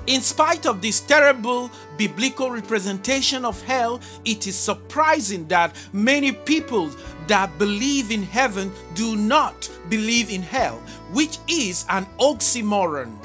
In 0.07 0.21
spite 0.21 0.67
of 0.67 0.83
this 0.83 1.01
terrible 1.01 1.71
biblical 1.97 2.51
representation 2.51 3.45
of 3.45 3.63
hell, 3.63 4.01
it 4.25 4.49
is 4.49 4.57
surprising 4.57 5.47
that 5.47 5.77
many 5.93 6.33
people 6.33 6.91
that 7.29 7.57
believe 7.57 8.11
in 8.11 8.25
heaven 8.25 8.73
do 8.95 9.15
not 9.15 9.71
believe 9.89 10.29
in 10.29 10.43
hell, 10.43 10.79
which 11.13 11.39
is 11.47 11.87
an 11.89 12.07
oxymoron. 12.19 13.17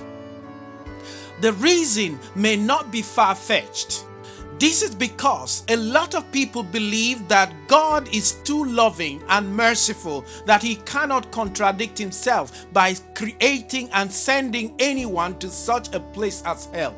The 1.42 1.54
reason 1.54 2.20
may 2.36 2.56
not 2.56 2.92
be 2.92 3.02
far 3.02 3.34
fetched. 3.34 4.06
This 4.60 4.82
is 4.82 4.96
because 4.96 5.64
a 5.68 5.76
lot 5.76 6.16
of 6.16 6.32
people 6.32 6.64
believe 6.64 7.28
that 7.28 7.54
God 7.68 8.12
is 8.14 8.34
too 8.44 8.66
loving 8.66 9.22
and 9.30 9.56
merciful 9.56 10.26
that 10.48 10.64
he 10.64 10.78
cannot 10.78 11.32
contradict 11.32 11.96
himself 11.96 12.66
by 12.74 12.96
creating 13.14 13.90
and 13.94 14.12
sending 14.12 14.74
anyone 14.80 15.38
to 15.40 15.50
such 15.50 15.94
a 15.94 16.00
place 16.00 16.42
as 16.44 16.66
hell. 16.74 16.96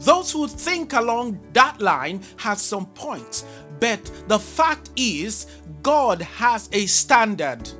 Those 0.00 0.30
who 0.32 0.48
think 0.48 0.92
along 0.92 1.40
that 1.54 1.80
line 1.80 2.22
have 2.36 2.58
some 2.58 2.86
points, 2.86 3.46
but 3.78 4.04
the 4.28 4.38
fact 4.38 4.90
is 4.96 5.46
God 5.82 6.20
has 6.20 6.68
a 6.72 6.84
standard. 6.84 7.70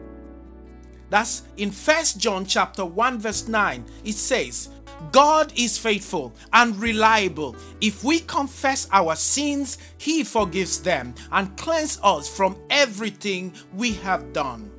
That's 1.10 1.42
in 1.56 1.70
First 1.70 2.18
John 2.18 2.46
chapter 2.46 2.84
1 2.84 3.18
verse 3.18 3.48
9. 3.48 3.84
It 4.04 4.14
says, 4.14 4.70
God 5.12 5.52
is 5.56 5.76
faithful 5.78 6.32
and 6.52 6.76
reliable. 6.76 7.56
If 7.80 8.04
we 8.04 8.20
confess 8.20 8.88
our 8.92 9.16
sins, 9.16 9.78
He 9.98 10.24
forgives 10.24 10.80
them 10.80 11.14
and 11.32 11.56
cleanses 11.56 12.00
us 12.02 12.28
from 12.28 12.56
everything 12.70 13.52
we 13.74 13.92
have 13.94 14.32
done. 14.32 14.70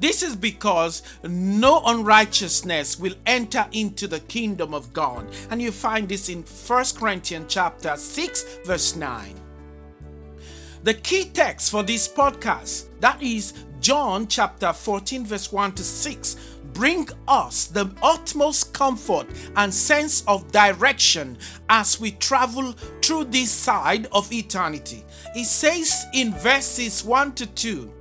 This 0.00 0.22
is 0.22 0.34
because 0.34 1.02
no 1.22 1.82
unrighteousness 1.84 2.98
will 2.98 3.14
enter 3.26 3.66
into 3.72 4.08
the 4.08 4.20
kingdom 4.20 4.72
of 4.72 4.92
God. 4.94 5.26
And 5.50 5.60
you 5.60 5.70
find 5.70 6.08
this 6.08 6.30
in 6.30 6.42
1 6.42 6.84
Corinthians 6.96 7.52
chapter 7.52 7.96
6 7.96 8.44
verse 8.64 8.96
9. 8.96 9.34
The 10.84 10.94
key 10.94 11.26
text 11.26 11.70
for 11.70 11.82
this 11.82 12.08
podcast, 12.08 12.86
that 13.00 13.22
is 13.22 13.52
John 13.80 14.26
chapter 14.26 14.72
14 14.72 15.26
verse 15.26 15.52
1 15.52 15.72
to 15.72 15.84
6, 15.84 16.36
bring 16.72 17.08
us 17.28 17.66
the 17.66 17.90
utmost 18.02 18.72
comfort 18.72 19.26
and 19.56 19.72
sense 19.72 20.22
of 20.26 20.50
direction 20.52 21.38
as 21.68 22.00
we 22.00 22.12
travel 22.12 22.72
through 23.02 23.24
this 23.24 23.50
side 23.50 24.06
of 24.12 24.32
eternity. 24.32 25.04
It 25.34 25.46
says 25.46 26.06
in 26.14 26.32
verses 26.34 27.04
1 27.04 27.34
to 27.34 27.46
2 27.46 27.92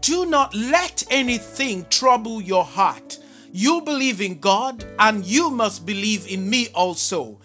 Do 0.00 0.26
not 0.26 0.54
let 0.54 1.04
anything 1.10 1.86
trouble 1.90 2.40
your 2.40 2.64
heart. 2.64 3.18
You 3.52 3.80
believe 3.80 4.20
in 4.20 4.38
God, 4.38 4.84
and 4.98 5.24
you 5.26 5.50
must 5.50 5.84
believe 5.84 6.26
in 6.28 6.48
me 6.48 6.68
also. 6.74 7.40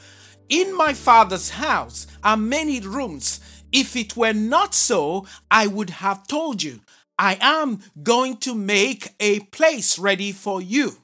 In 0.50 0.78
my 0.78 0.94
Father's 0.94 1.50
house 1.50 2.06
are 2.24 2.38
many 2.38 2.80
rooms. 2.80 3.40
If 3.72 3.96
it 3.96 4.16
were 4.16 4.34
not 4.34 4.76
so, 4.76 5.26
I 5.50 5.66
would 5.66 5.90
have 5.90 6.28
told 6.28 6.62
you. 6.62 6.82
I 7.18 7.38
am 7.40 7.80
going 8.02 8.38
to 8.38 8.56
make 8.56 9.14
a 9.20 9.40
place 9.40 9.98
ready 9.98 10.32
for 10.32 10.62
you. 10.62 10.98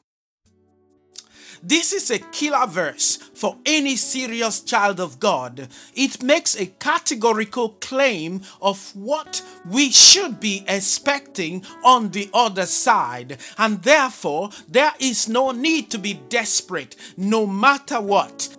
This 1.63 1.93
is 1.93 2.09
a 2.09 2.17
killer 2.17 2.65
verse 2.65 3.17
for 3.17 3.57
any 3.67 3.95
serious 3.95 4.61
child 4.61 4.99
of 4.99 5.19
God. 5.19 5.67
It 5.93 6.23
makes 6.23 6.55
a 6.55 6.65
categorical 6.65 7.69
claim 7.81 8.41
of 8.61 8.95
what 8.95 9.43
we 9.69 9.91
should 9.91 10.39
be 10.39 10.65
expecting 10.67 11.63
on 11.83 12.09
the 12.09 12.31
other 12.33 12.65
side, 12.65 13.37
and 13.59 13.83
therefore 13.83 14.49
there 14.67 14.93
is 14.99 15.29
no 15.29 15.51
need 15.51 15.91
to 15.91 15.99
be 15.99 16.15
desperate 16.29 16.95
no 17.15 17.45
matter 17.45 18.01
what. 18.01 18.57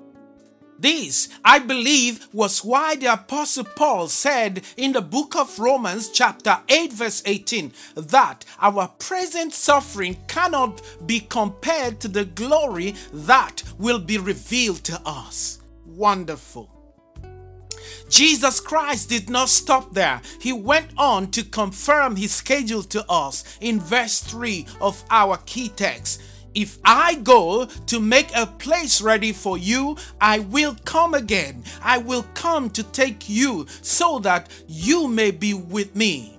This, 0.83 1.29
I 1.45 1.61
believe, 1.61 2.27
was 2.33 2.65
why 2.65 2.97
the 2.97 3.13
Apostle 3.13 3.63
Paul 3.63 4.09
said 4.09 4.65
in 4.77 4.93
the 4.93 5.01
book 5.01 5.37
of 5.37 5.61
Romans, 5.61 6.09
chapter 6.09 6.59
8, 6.69 6.93
verse 6.93 7.23
18, 7.25 7.73
that 7.95 8.45
our 8.61 8.89
present 8.99 9.53
suffering 9.53 10.17
cannot 10.27 10.83
be 11.07 11.21
compared 11.21 12.01
to 12.01 12.09
the 12.09 12.25
glory 12.25 12.97
that 13.13 13.63
will 13.79 14.01
be 14.01 14.19
revealed 14.19 14.83
to 14.83 15.01
us. 15.07 15.61
Wonderful. 15.87 16.69
Jesus 18.09 18.59
Christ 18.59 19.09
did 19.09 19.31
not 19.31 19.51
stop 19.51 19.95
there. 19.95 20.21
He 20.41 20.53
went 20.53 20.91
on 20.99 21.31
to 21.31 21.45
confirm 21.45 22.17
his 22.17 22.35
schedule 22.35 22.83
to 22.83 23.09
us 23.09 23.45
in 23.61 23.79
verse 23.79 24.21
3 24.21 24.67
of 24.81 25.05
our 25.11 25.37
key 25.47 25.69
text. 25.69 26.21
If 26.55 26.79
I 26.85 27.15
go 27.17 27.65
to 27.65 28.01
make 28.01 28.35
a 28.37 28.47
place 28.47 29.01
ready 29.01 29.33
for 29.33 29.57
you, 29.57 29.97
I 30.21 30.41
will 30.41 30.77
come 30.85 31.15
again. 31.15 31.65
I 31.83 31.99
will 31.99 32.25
come 32.35 32.71
to 32.71 32.83
take 32.83 33.29
you 33.29 33.67
so 33.81 34.19
that 34.21 34.51
you 34.69 35.09
may 35.09 35.31
be 35.31 35.55
with 35.55 35.97
me. 35.97 36.39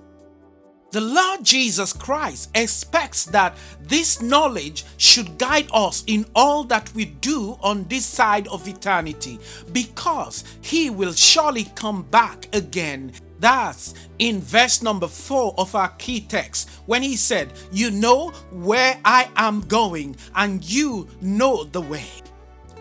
The 0.92 1.00
Lord 1.00 1.42
Jesus 1.42 1.92
Christ 1.92 2.50
expects 2.54 3.24
that 3.24 3.56
this 3.80 4.22
knowledge 4.22 4.84
should 4.96 5.38
guide 5.38 5.66
us 5.74 6.04
in 6.06 6.24
all 6.36 6.62
that 6.64 6.94
we 6.94 7.06
do 7.06 7.58
on 7.60 7.82
this 7.88 8.06
side 8.06 8.46
of 8.46 8.68
eternity 8.68 9.40
because 9.72 10.44
He 10.60 10.90
will 10.90 11.12
surely 11.12 11.64
come 11.74 12.04
back 12.04 12.46
again 12.54 13.10
that's 13.44 13.92
in 14.18 14.40
verse 14.40 14.80
number 14.82 15.06
4 15.06 15.54
of 15.58 15.74
our 15.74 15.90
key 15.98 16.20
text 16.22 16.70
when 16.86 17.02
he 17.02 17.14
said, 17.14 17.52
You 17.70 17.90
know 17.90 18.30
where 18.50 18.98
I 19.04 19.28
am 19.36 19.60
going, 19.60 20.16
and 20.34 20.64
you 20.64 21.08
know 21.20 21.64
the 21.64 21.82
way. 21.82 22.08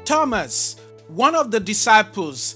Thomas, 0.06 0.78
one 1.08 1.36
of 1.36 1.52
the 1.52 1.60
disciples, 1.60 2.56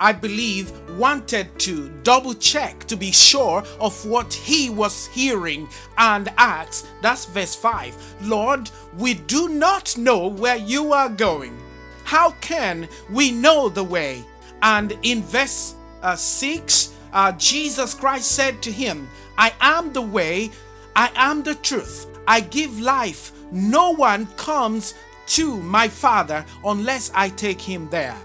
I 0.00 0.12
believe, 0.12 0.72
wanted 0.98 1.58
to 1.60 1.90
double 2.02 2.32
check 2.32 2.84
to 2.84 2.96
be 2.96 3.12
sure 3.12 3.62
of 3.78 4.06
what 4.06 4.32
he 4.32 4.70
was 4.70 5.06
hearing 5.08 5.68
and 5.98 6.32
asked, 6.38 6.86
that's 7.02 7.26
verse 7.26 7.54
5, 7.54 8.22
Lord, 8.22 8.70
we 8.96 9.14
do 9.14 9.50
not 9.50 9.98
know 9.98 10.28
where 10.28 10.56
you 10.56 10.94
are 10.94 11.10
going. 11.10 11.58
How 12.04 12.30
can 12.40 12.88
we 13.10 13.32
know 13.32 13.68
the 13.68 13.84
way? 13.84 14.24
And 14.62 14.96
in 15.02 15.22
verse 15.22 15.74
uh, 16.02 16.16
6, 16.16 16.93
uh, 17.14 17.32
Jesus 17.32 17.94
Christ 17.94 18.32
said 18.32 18.60
to 18.62 18.72
him, 18.72 19.08
I 19.38 19.52
am 19.60 19.92
the 19.92 20.02
way, 20.02 20.50
I 20.94 21.10
am 21.14 21.42
the 21.42 21.54
truth, 21.54 22.06
I 22.28 22.40
give 22.40 22.80
life. 22.80 23.32
No 23.50 23.92
one 23.92 24.26
comes 24.36 24.94
to 25.28 25.56
my 25.56 25.88
Father 25.88 26.44
unless 26.64 27.10
I 27.14 27.30
take 27.30 27.60
him 27.60 27.88
there. 27.90 28.16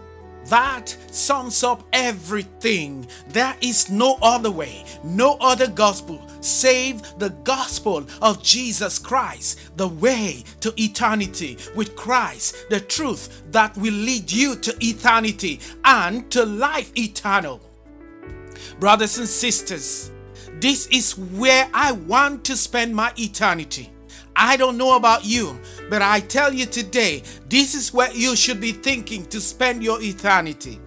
That 0.45 0.89
sums 1.11 1.63
up 1.63 1.83
everything. 1.93 3.07
There 3.27 3.55
is 3.61 3.91
no 3.91 4.17
other 4.21 4.49
way, 4.49 4.83
no 5.03 5.37
other 5.39 5.67
gospel 5.67 6.25
save 6.41 7.01
the 7.19 7.29
gospel 7.43 8.05
of 8.21 8.43
Jesus 8.43 8.97
Christ, 8.97 9.59
the 9.77 9.87
way 9.87 10.43
to 10.61 10.73
eternity 10.81 11.57
with 11.75 11.95
Christ, 11.95 12.69
the 12.69 12.79
truth 12.79 13.43
that 13.51 13.75
will 13.77 13.93
lead 13.93 14.31
you 14.31 14.55
to 14.55 14.75
eternity 14.81 15.59
and 15.83 16.29
to 16.31 16.45
life 16.45 16.91
eternal. 16.97 17.61
Brothers 18.79 19.17
and 19.17 19.27
sisters, 19.27 20.11
this 20.59 20.87
is 20.87 21.17
where 21.17 21.69
I 21.73 21.93
want 21.93 22.43
to 22.45 22.57
spend 22.57 22.95
my 22.95 23.13
eternity. 23.17 23.91
I 24.35 24.55
don't 24.55 24.77
know 24.77 24.95
about 24.95 25.25
you, 25.25 25.59
but 25.89 26.01
I 26.01 26.21
tell 26.21 26.53
you 26.53 26.65
today, 26.65 27.23
this 27.49 27.75
is 27.75 27.93
where 27.93 28.11
you 28.13 28.35
should 28.35 28.61
be 28.61 28.71
thinking 28.71 29.25
to 29.27 29.41
spend 29.41 29.83
your 29.83 30.01
eternity. 30.01 30.79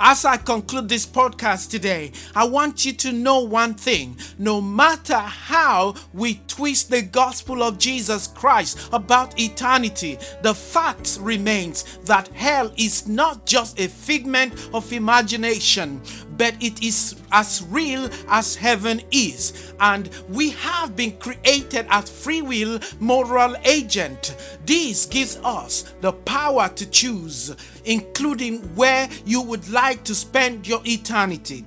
As 0.00 0.24
I 0.24 0.36
conclude 0.36 0.88
this 0.88 1.04
podcast 1.04 1.70
today, 1.70 2.12
I 2.34 2.44
want 2.44 2.84
you 2.86 2.92
to 2.92 3.12
know 3.12 3.40
one 3.40 3.74
thing. 3.74 4.16
No 4.38 4.60
matter 4.60 5.18
how 5.18 5.94
we 6.12 6.40
twist 6.46 6.90
the 6.90 7.02
gospel 7.02 7.64
of 7.64 7.78
Jesus 7.78 8.28
Christ 8.28 8.88
about 8.92 9.40
eternity, 9.40 10.18
the 10.42 10.54
fact 10.54 11.18
remains 11.20 11.98
that 12.04 12.28
hell 12.28 12.72
is 12.76 13.08
not 13.08 13.44
just 13.44 13.80
a 13.80 13.88
figment 13.88 14.70
of 14.72 14.92
imagination, 14.92 16.00
but 16.38 16.54
it 16.60 16.82
is 16.82 17.16
as 17.32 17.62
real 17.68 18.08
as 18.28 18.54
heaven 18.54 19.02
is. 19.10 19.74
And 19.80 20.08
we 20.28 20.50
have 20.50 20.96
been 20.96 21.18
created 21.18 21.86
as 21.90 22.08
free 22.08 22.40
will 22.40 22.78
moral 23.00 23.56
agent. 23.64 24.36
This 24.64 25.04
gives 25.04 25.36
us 25.44 25.92
the 26.00 26.12
power 26.12 26.68
to 26.68 26.86
choose, 26.88 27.54
including 27.84 28.60
where 28.74 29.08
you 29.26 29.42
would 29.42 29.68
like 29.68 30.04
to 30.04 30.14
spend 30.14 30.66
your 30.66 30.80
eternity. 30.84 31.64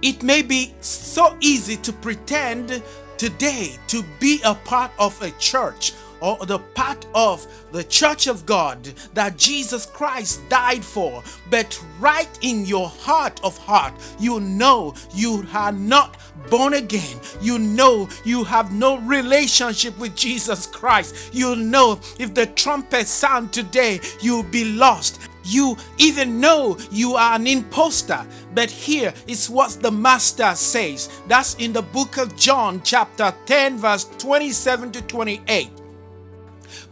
It 0.00 0.22
may 0.22 0.42
be 0.42 0.74
so 0.80 1.36
easy 1.40 1.76
to 1.76 1.92
pretend 1.92 2.82
today 3.18 3.76
to 3.86 4.02
be 4.18 4.40
a 4.44 4.54
part 4.54 4.90
of 4.98 5.20
a 5.22 5.30
church 5.32 5.92
or 6.22 6.46
the 6.46 6.60
part 6.60 7.04
of 7.14 7.46
the 7.72 7.84
church 7.84 8.28
of 8.28 8.46
God 8.46 8.84
that 9.12 9.36
Jesus 9.36 9.84
Christ 9.84 10.48
died 10.48 10.84
for, 10.84 11.22
but 11.50 11.82
right 11.98 12.38
in 12.40 12.64
your 12.64 12.88
heart 12.88 13.40
of 13.42 13.58
heart, 13.58 13.92
you 14.18 14.40
know 14.40 14.94
you 15.12 15.44
are 15.52 15.72
not 15.72 16.16
born 16.48 16.74
again. 16.74 17.18
You 17.40 17.58
know 17.58 18.08
you 18.24 18.44
have 18.44 18.72
no 18.72 18.98
relationship 18.98 19.98
with 19.98 20.14
Jesus 20.14 20.66
Christ. 20.66 21.34
You 21.34 21.56
know 21.56 22.00
if 22.18 22.34
the 22.34 22.46
trumpet 22.46 23.08
sound 23.08 23.52
today, 23.52 24.00
you'll 24.20 24.44
be 24.44 24.64
lost. 24.64 25.20
You 25.44 25.76
even 25.98 26.40
know 26.40 26.78
you 26.90 27.14
are 27.14 27.34
an 27.34 27.46
impostor. 27.48 28.24
But 28.54 28.70
here 28.70 29.12
is 29.26 29.50
what 29.50 29.70
the 29.80 29.90
master 29.90 30.54
says. 30.54 31.08
That's 31.26 31.54
in 31.56 31.72
the 31.72 31.82
book 31.82 32.16
of 32.16 32.36
John, 32.36 32.80
chapter 32.84 33.34
10, 33.46 33.78
verse 33.78 34.04
27 34.18 34.92
to 34.92 35.02
28. 35.02 35.81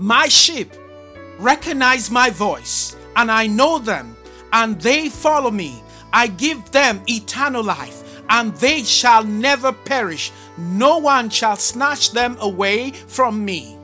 My 0.00 0.28
sheep 0.28 0.72
recognize 1.38 2.10
my 2.10 2.30
voice, 2.30 2.96
and 3.16 3.30
I 3.30 3.46
know 3.46 3.78
them, 3.78 4.16
and 4.50 4.80
they 4.80 5.10
follow 5.10 5.50
me. 5.50 5.82
I 6.10 6.28
give 6.28 6.70
them 6.70 7.02
eternal 7.06 7.62
life, 7.62 8.22
and 8.30 8.54
they 8.54 8.82
shall 8.82 9.22
never 9.22 9.72
perish. 9.72 10.32
No 10.56 10.96
one 10.96 11.28
shall 11.28 11.56
snatch 11.56 12.12
them 12.12 12.38
away 12.40 12.92
from 12.92 13.44
me. 13.44 13.76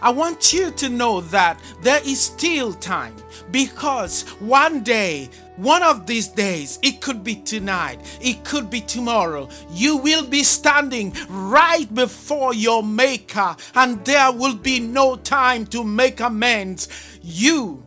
I 0.00 0.12
want 0.12 0.54
you 0.54 0.70
to 0.70 0.88
know 0.88 1.20
that 1.28 1.60
there 1.82 2.00
is 2.02 2.18
still 2.18 2.72
time 2.72 3.14
because 3.50 4.22
one 4.40 4.82
day 4.82 5.28
one 5.60 5.82
of 5.82 6.06
these 6.06 6.28
days, 6.28 6.78
it 6.82 7.00
could 7.00 7.22
be 7.22 7.34
tonight, 7.34 8.18
it 8.22 8.44
could 8.44 8.70
be 8.70 8.80
tomorrow, 8.80 9.48
you 9.70 9.98
will 9.98 10.26
be 10.26 10.42
standing 10.42 11.14
right 11.28 11.92
before 11.94 12.54
your 12.54 12.82
Maker, 12.82 13.54
and 13.74 14.02
there 14.04 14.32
will 14.32 14.56
be 14.56 14.80
no 14.80 15.16
time 15.16 15.66
to 15.66 15.84
make 15.84 16.20
amends. 16.20 16.88
You 17.22 17.86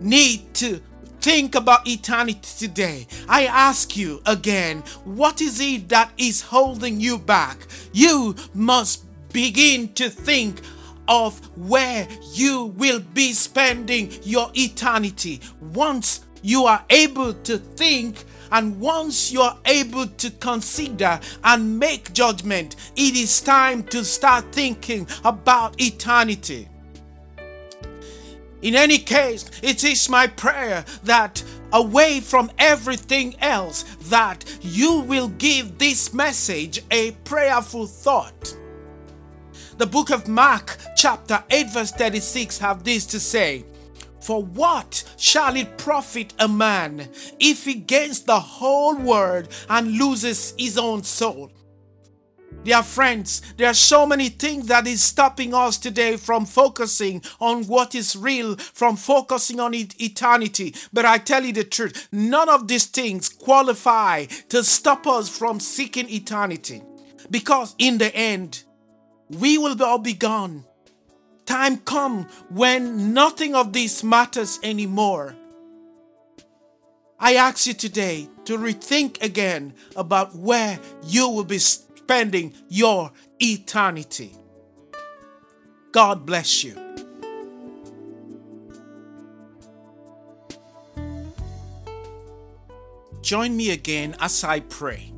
need 0.00 0.54
to 0.54 0.80
think 1.20 1.54
about 1.54 1.88
eternity 1.88 2.40
today. 2.58 3.06
I 3.28 3.46
ask 3.46 3.96
you 3.96 4.20
again, 4.26 4.84
what 5.04 5.40
is 5.40 5.60
it 5.60 5.88
that 5.88 6.12
is 6.18 6.40
holding 6.42 7.00
you 7.00 7.18
back? 7.18 7.66
You 7.92 8.36
must 8.54 9.04
begin 9.32 9.92
to 9.94 10.08
think 10.08 10.60
of 11.08 11.40
where 11.56 12.06
you 12.32 12.66
will 12.76 13.00
be 13.00 13.32
spending 13.32 14.12
your 14.22 14.50
eternity 14.54 15.40
once 15.60 16.26
you 16.42 16.66
are 16.66 16.84
able 16.90 17.32
to 17.32 17.58
think 17.58 18.24
and 18.50 18.78
once 18.78 19.32
you're 19.32 19.56
able 19.64 20.06
to 20.06 20.30
consider 20.30 21.18
and 21.42 21.78
make 21.78 22.12
judgment, 22.12 22.76
it 22.94 23.16
is 23.16 23.40
time 23.40 23.82
to 23.84 24.04
start 24.04 24.44
thinking 24.52 25.06
about 25.24 25.80
eternity. 25.80 26.68
In 28.60 28.76
any 28.76 28.98
case, 28.98 29.50
it 29.62 29.82
is 29.82 30.08
my 30.08 30.26
prayer 30.26 30.84
that 31.04 31.42
away 31.72 32.20
from 32.20 32.50
everything 32.58 33.34
else 33.40 33.84
that 34.08 34.44
you 34.60 35.00
will 35.00 35.28
give 35.28 35.78
this 35.78 36.12
message 36.12 36.82
a 36.90 37.12
prayerful 37.24 37.86
thought. 37.86 38.56
The 39.78 39.86
book 39.86 40.10
of 40.10 40.28
Mark 40.28 40.76
chapter 40.94 41.42
8 41.50 41.70
verse 41.70 41.90
36 41.92 42.58
have 42.58 42.84
this 42.84 43.06
to 43.06 43.18
say, 43.18 43.64
for 44.22 44.42
what 44.42 45.04
shall 45.16 45.56
it 45.56 45.76
profit 45.76 46.32
a 46.38 46.48
man 46.48 47.08
if 47.38 47.64
he 47.64 47.74
gains 47.74 48.22
the 48.22 48.38
whole 48.38 48.96
world 48.96 49.48
and 49.68 49.98
loses 49.98 50.54
his 50.56 50.78
own 50.78 51.02
soul? 51.02 51.50
Dear 52.64 52.84
friends, 52.84 53.42
there 53.56 53.68
are 53.68 53.74
so 53.74 54.06
many 54.06 54.28
things 54.28 54.68
that 54.68 54.86
is 54.86 55.02
stopping 55.02 55.52
us 55.52 55.78
today 55.78 56.16
from 56.16 56.46
focusing 56.46 57.20
on 57.40 57.64
what 57.64 57.96
is 57.96 58.14
real, 58.14 58.54
from 58.56 58.94
focusing 58.94 59.58
on 59.58 59.74
eternity. 59.74 60.72
But 60.92 61.04
I 61.04 61.18
tell 61.18 61.44
you 61.44 61.52
the 61.52 61.64
truth, 61.64 62.08
none 62.12 62.48
of 62.48 62.68
these 62.68 62.86
things 62.86 63.28
qualify 63.28 64.26
to 64.50 64.62
stop 64.62 65.08
us 65.08 65.36
from 65.36 65.58
seeking 65.58 66.08
eternity. 66.08 66.82
Because 67.30 67.74
in 67.78 67.98
the 67.98 68.14
end, 68.14 68.62
we 69.28 69.58
will 69.58 69.82
all 69.82 69.98
be 69.98 70.14
gone 70.14 70.64
time 71.46 71.78
come 71.78 72.24
when 72.48 73.12
nothing 73.14 73.54
of 73.54 73.72
this 73.72 74.02
matters 74.02 74.58
anymore. 74.62 75.34
I 77.18 77.34
ask 77.34 77.66
you 77.66 77.74
today 77.74 78.28
to 78.46 78.58
rethink 78.58 79.22
again 79.22 79.74
about 79.94 80.34
where 80.34 80.80
you 81.04 81.28
will 81.28 81.44
be 81.44 81.58
spending 81.58 82.52
your 82.68 83.12
eternity. 83.38 84.34
God 85.92 86.26
bless 86.26 86.64
you. 86.64 86.74
Join 93.22 93.56
me 93.56 93.70
again 93.70 94.16
as 94.18 94.42
I 94.42 94.60
pray. 94.60 95.12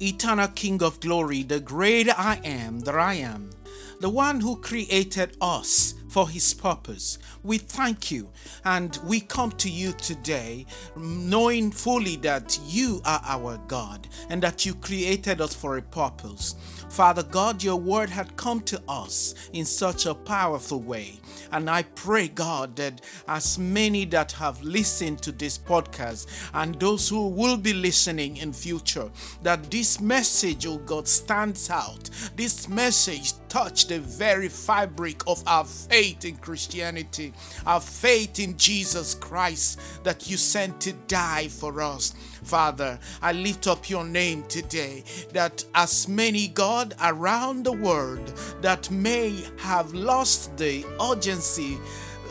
Eternal 0.00 0.48
King 0.48 0.82
of 0.82 0.98
glory, 1.00 1.44
the 1.44 1.60
great 1.60 2.08
I 2.08 2.40
am 2.42 2.80
that 2.80 2.96
I 2.96 3.14
am 3.14 3.55
the 4.06 4.10
one 4.10 4.40
who 4.40 4.54
created 4.54 5.36
us 5.40 5.94
for 6.08 6.28
his 6.28 6.54
purpose. 6.54 7.18
We 7.42 7.58
thank 7.58 8.12
you 8.12 8.30
and 8.64 8.96
we 9.04 9.18
come 9.18 9.50
to 9.52 9.68
you 9.68 9.90
today 9.94 10.66
knowing 10.96 11.72
fully 11.72 12.14
that 12.18 12.56
you 12.64 13.02
are 13.04 13.20
our 13.24 13.58
God 13.66 14.06
and 14.30 14.40
that 14.44 14.64
you 14.64 14.74
created 14.74 15.40
us 15.40 15.54
for 15.56 15.76
a 15.76 15.82
purpose. 15.82 16.54
Father 16.88 17.24
God, 17.24 17.62
your 17.62 17.76
word 17.76 18.08
had 18.08 18.36
come 18.36 18.60
to 18.60 18.80
us 18.88 19.34
in 19.52 19.64
such 19.64 20.06
a 20.06 20.14
powerful 20.14 20.80
way. 20.80 21.18
And 21.52 21.68
I 21.68 21.82
pray, 21.82 22.28
God, 22.28 22.76
that 22.76 23.00
as 23.28 23.58
many 23.58 24.04
that 24.06 24.32
have 24.32 24.62
listened 24.62 25.20
to 25.22 25.32
this 25.32 25.58
podcast 25.58 26.28
and 26.54 26.78
those 26.78 27.08
who 27.08 27.28
will 27.28 27.56
be 27.56 27.74
listening 27.74 28.36
in 28.38 28.52
future, 28.52 29.10
that 29.42 29.70
this 29.70 30.00
message, 30.00 30.64
oh 30.66 30.78
God, 30.78 31.08
stands 31.08 31.70
out. 31.70 32.08
This 32.36 32.68
message 32.68 33.32
touch 33.56 33.86
the 33.86 33.98
very 34.00 34.50
fabric 34.50 35.22
of 35.26 35.42
our 35.46 35.64
faith 35.64 36.26
in 36.26 36.36
Christianity, 36.36 37.32
our 37.64 37.80
faith 37.80 38.38
in 38.38 38.54
Jesus 38.58 39.14
Christ 39.14 39.80
that 40.04 40.28
you 40.28 40.36
sent 40.36 40.78
to 40.82 40.92
die 41.08 41.48
for 41.48 41.80
us. 41.80 42.12
Father, 42.44 42.98
I 43.22 43.32
lift 43.32 43.66
up 43.66 43.88
your 43.88 44.04
name 44.04 44.44
today 44.46 45.04
that 45.32 45.64
as 45.74 46.06
many, 46.06 46.48
God, 46.48 46.96
around 47.02 47.64
the 47.64 47.72
world 47.72 48.26
that 48.60 48.90
may 48.90 49.42
have 49.56 49.94
lost 49.94 50.54
the 50.58 50.84
urgency 51.00 51.78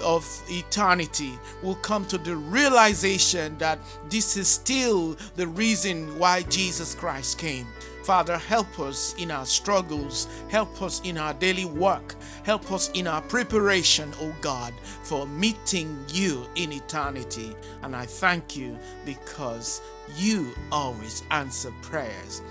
of 0.03 0.23
eternity 0.47 1.31
will 1.63 1.75
come 1.75 2.05
to 2.05 2.19
the 2.19 2.35
realization 2.35 3.57
that 3.57 3.79
this 4.09 4.37
is 4.37 4.47
still 4.47 5.17
the 5.37 5.47
reason 5.47 6.19
why 6.19 6.43
Jesus 6.43 6.93
Christ 6.93 7.39
came. 7.39 7.65
Father, 8.05 8.37
help 8.37 8.79
us 8.79 9.15
in 9.17 9.31
our 9.31 9.47
struggles, 9.47 10.27
help 10.49 10.79
us 10.83 11.01
in 11.03 11.17
our 11.17 11.33
daily 11.33 11.65
work, 11.65 12.13
help 12.43 12.71
us 12.71 12.91
in 12.93 13.07
our 13.07 13.21
preparation, 13.23 14.13
O 14.21 14.31
God, 14.41 14.75
for 15.01 15.25
meeting 15.25 15.97
you 16.09 16.45
in 16.53 16.71
eternity. 16.71 17.55
And 17.81 17.95
I 17.95 18.05
thank 18.05 18.55
you 18.55 18.77
because 19.05 19.81
you 20.15 20.51
always 20.71 21.23
answer 21.31 21.73
prayers. 21.81 22.43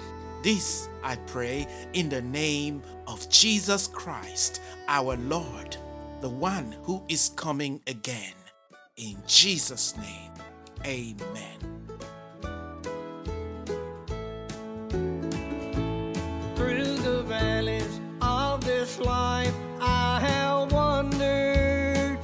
This 0.43 0.88
I 1.05 1.14
pray 1.29 1.69
in 1.93 2.09
the 2.09 2.23
name 2.23 2.83
of 3.07 3.31
Jesus 3.31 3.87
Christ, 3.87 4.61
our 4.88 5.17
Lord, 5.19 5.77
the 6.21 6.31
one 6.31 6.75
who 6.83 7.01
is 7.09 7.31
coming 7.37 7.81
again. 7.87 8.35
In 8.97 9.19
Jesus' 9.29 9.97
name, 9.97 10.33
amen. 10.85 11.74
Life 19.00 19.55
I 19.81 20.20
have 20.20 20.72
wandered, 20.72 22.18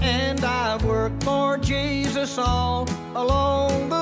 and 0.00 0.44
I've 0.44 0.84
worked 0.84 1.24
for 1.24 1.58
Jesus 1.58 2.38
all 2.38 2.88
along 3.14 3.88
the 3.88 4.01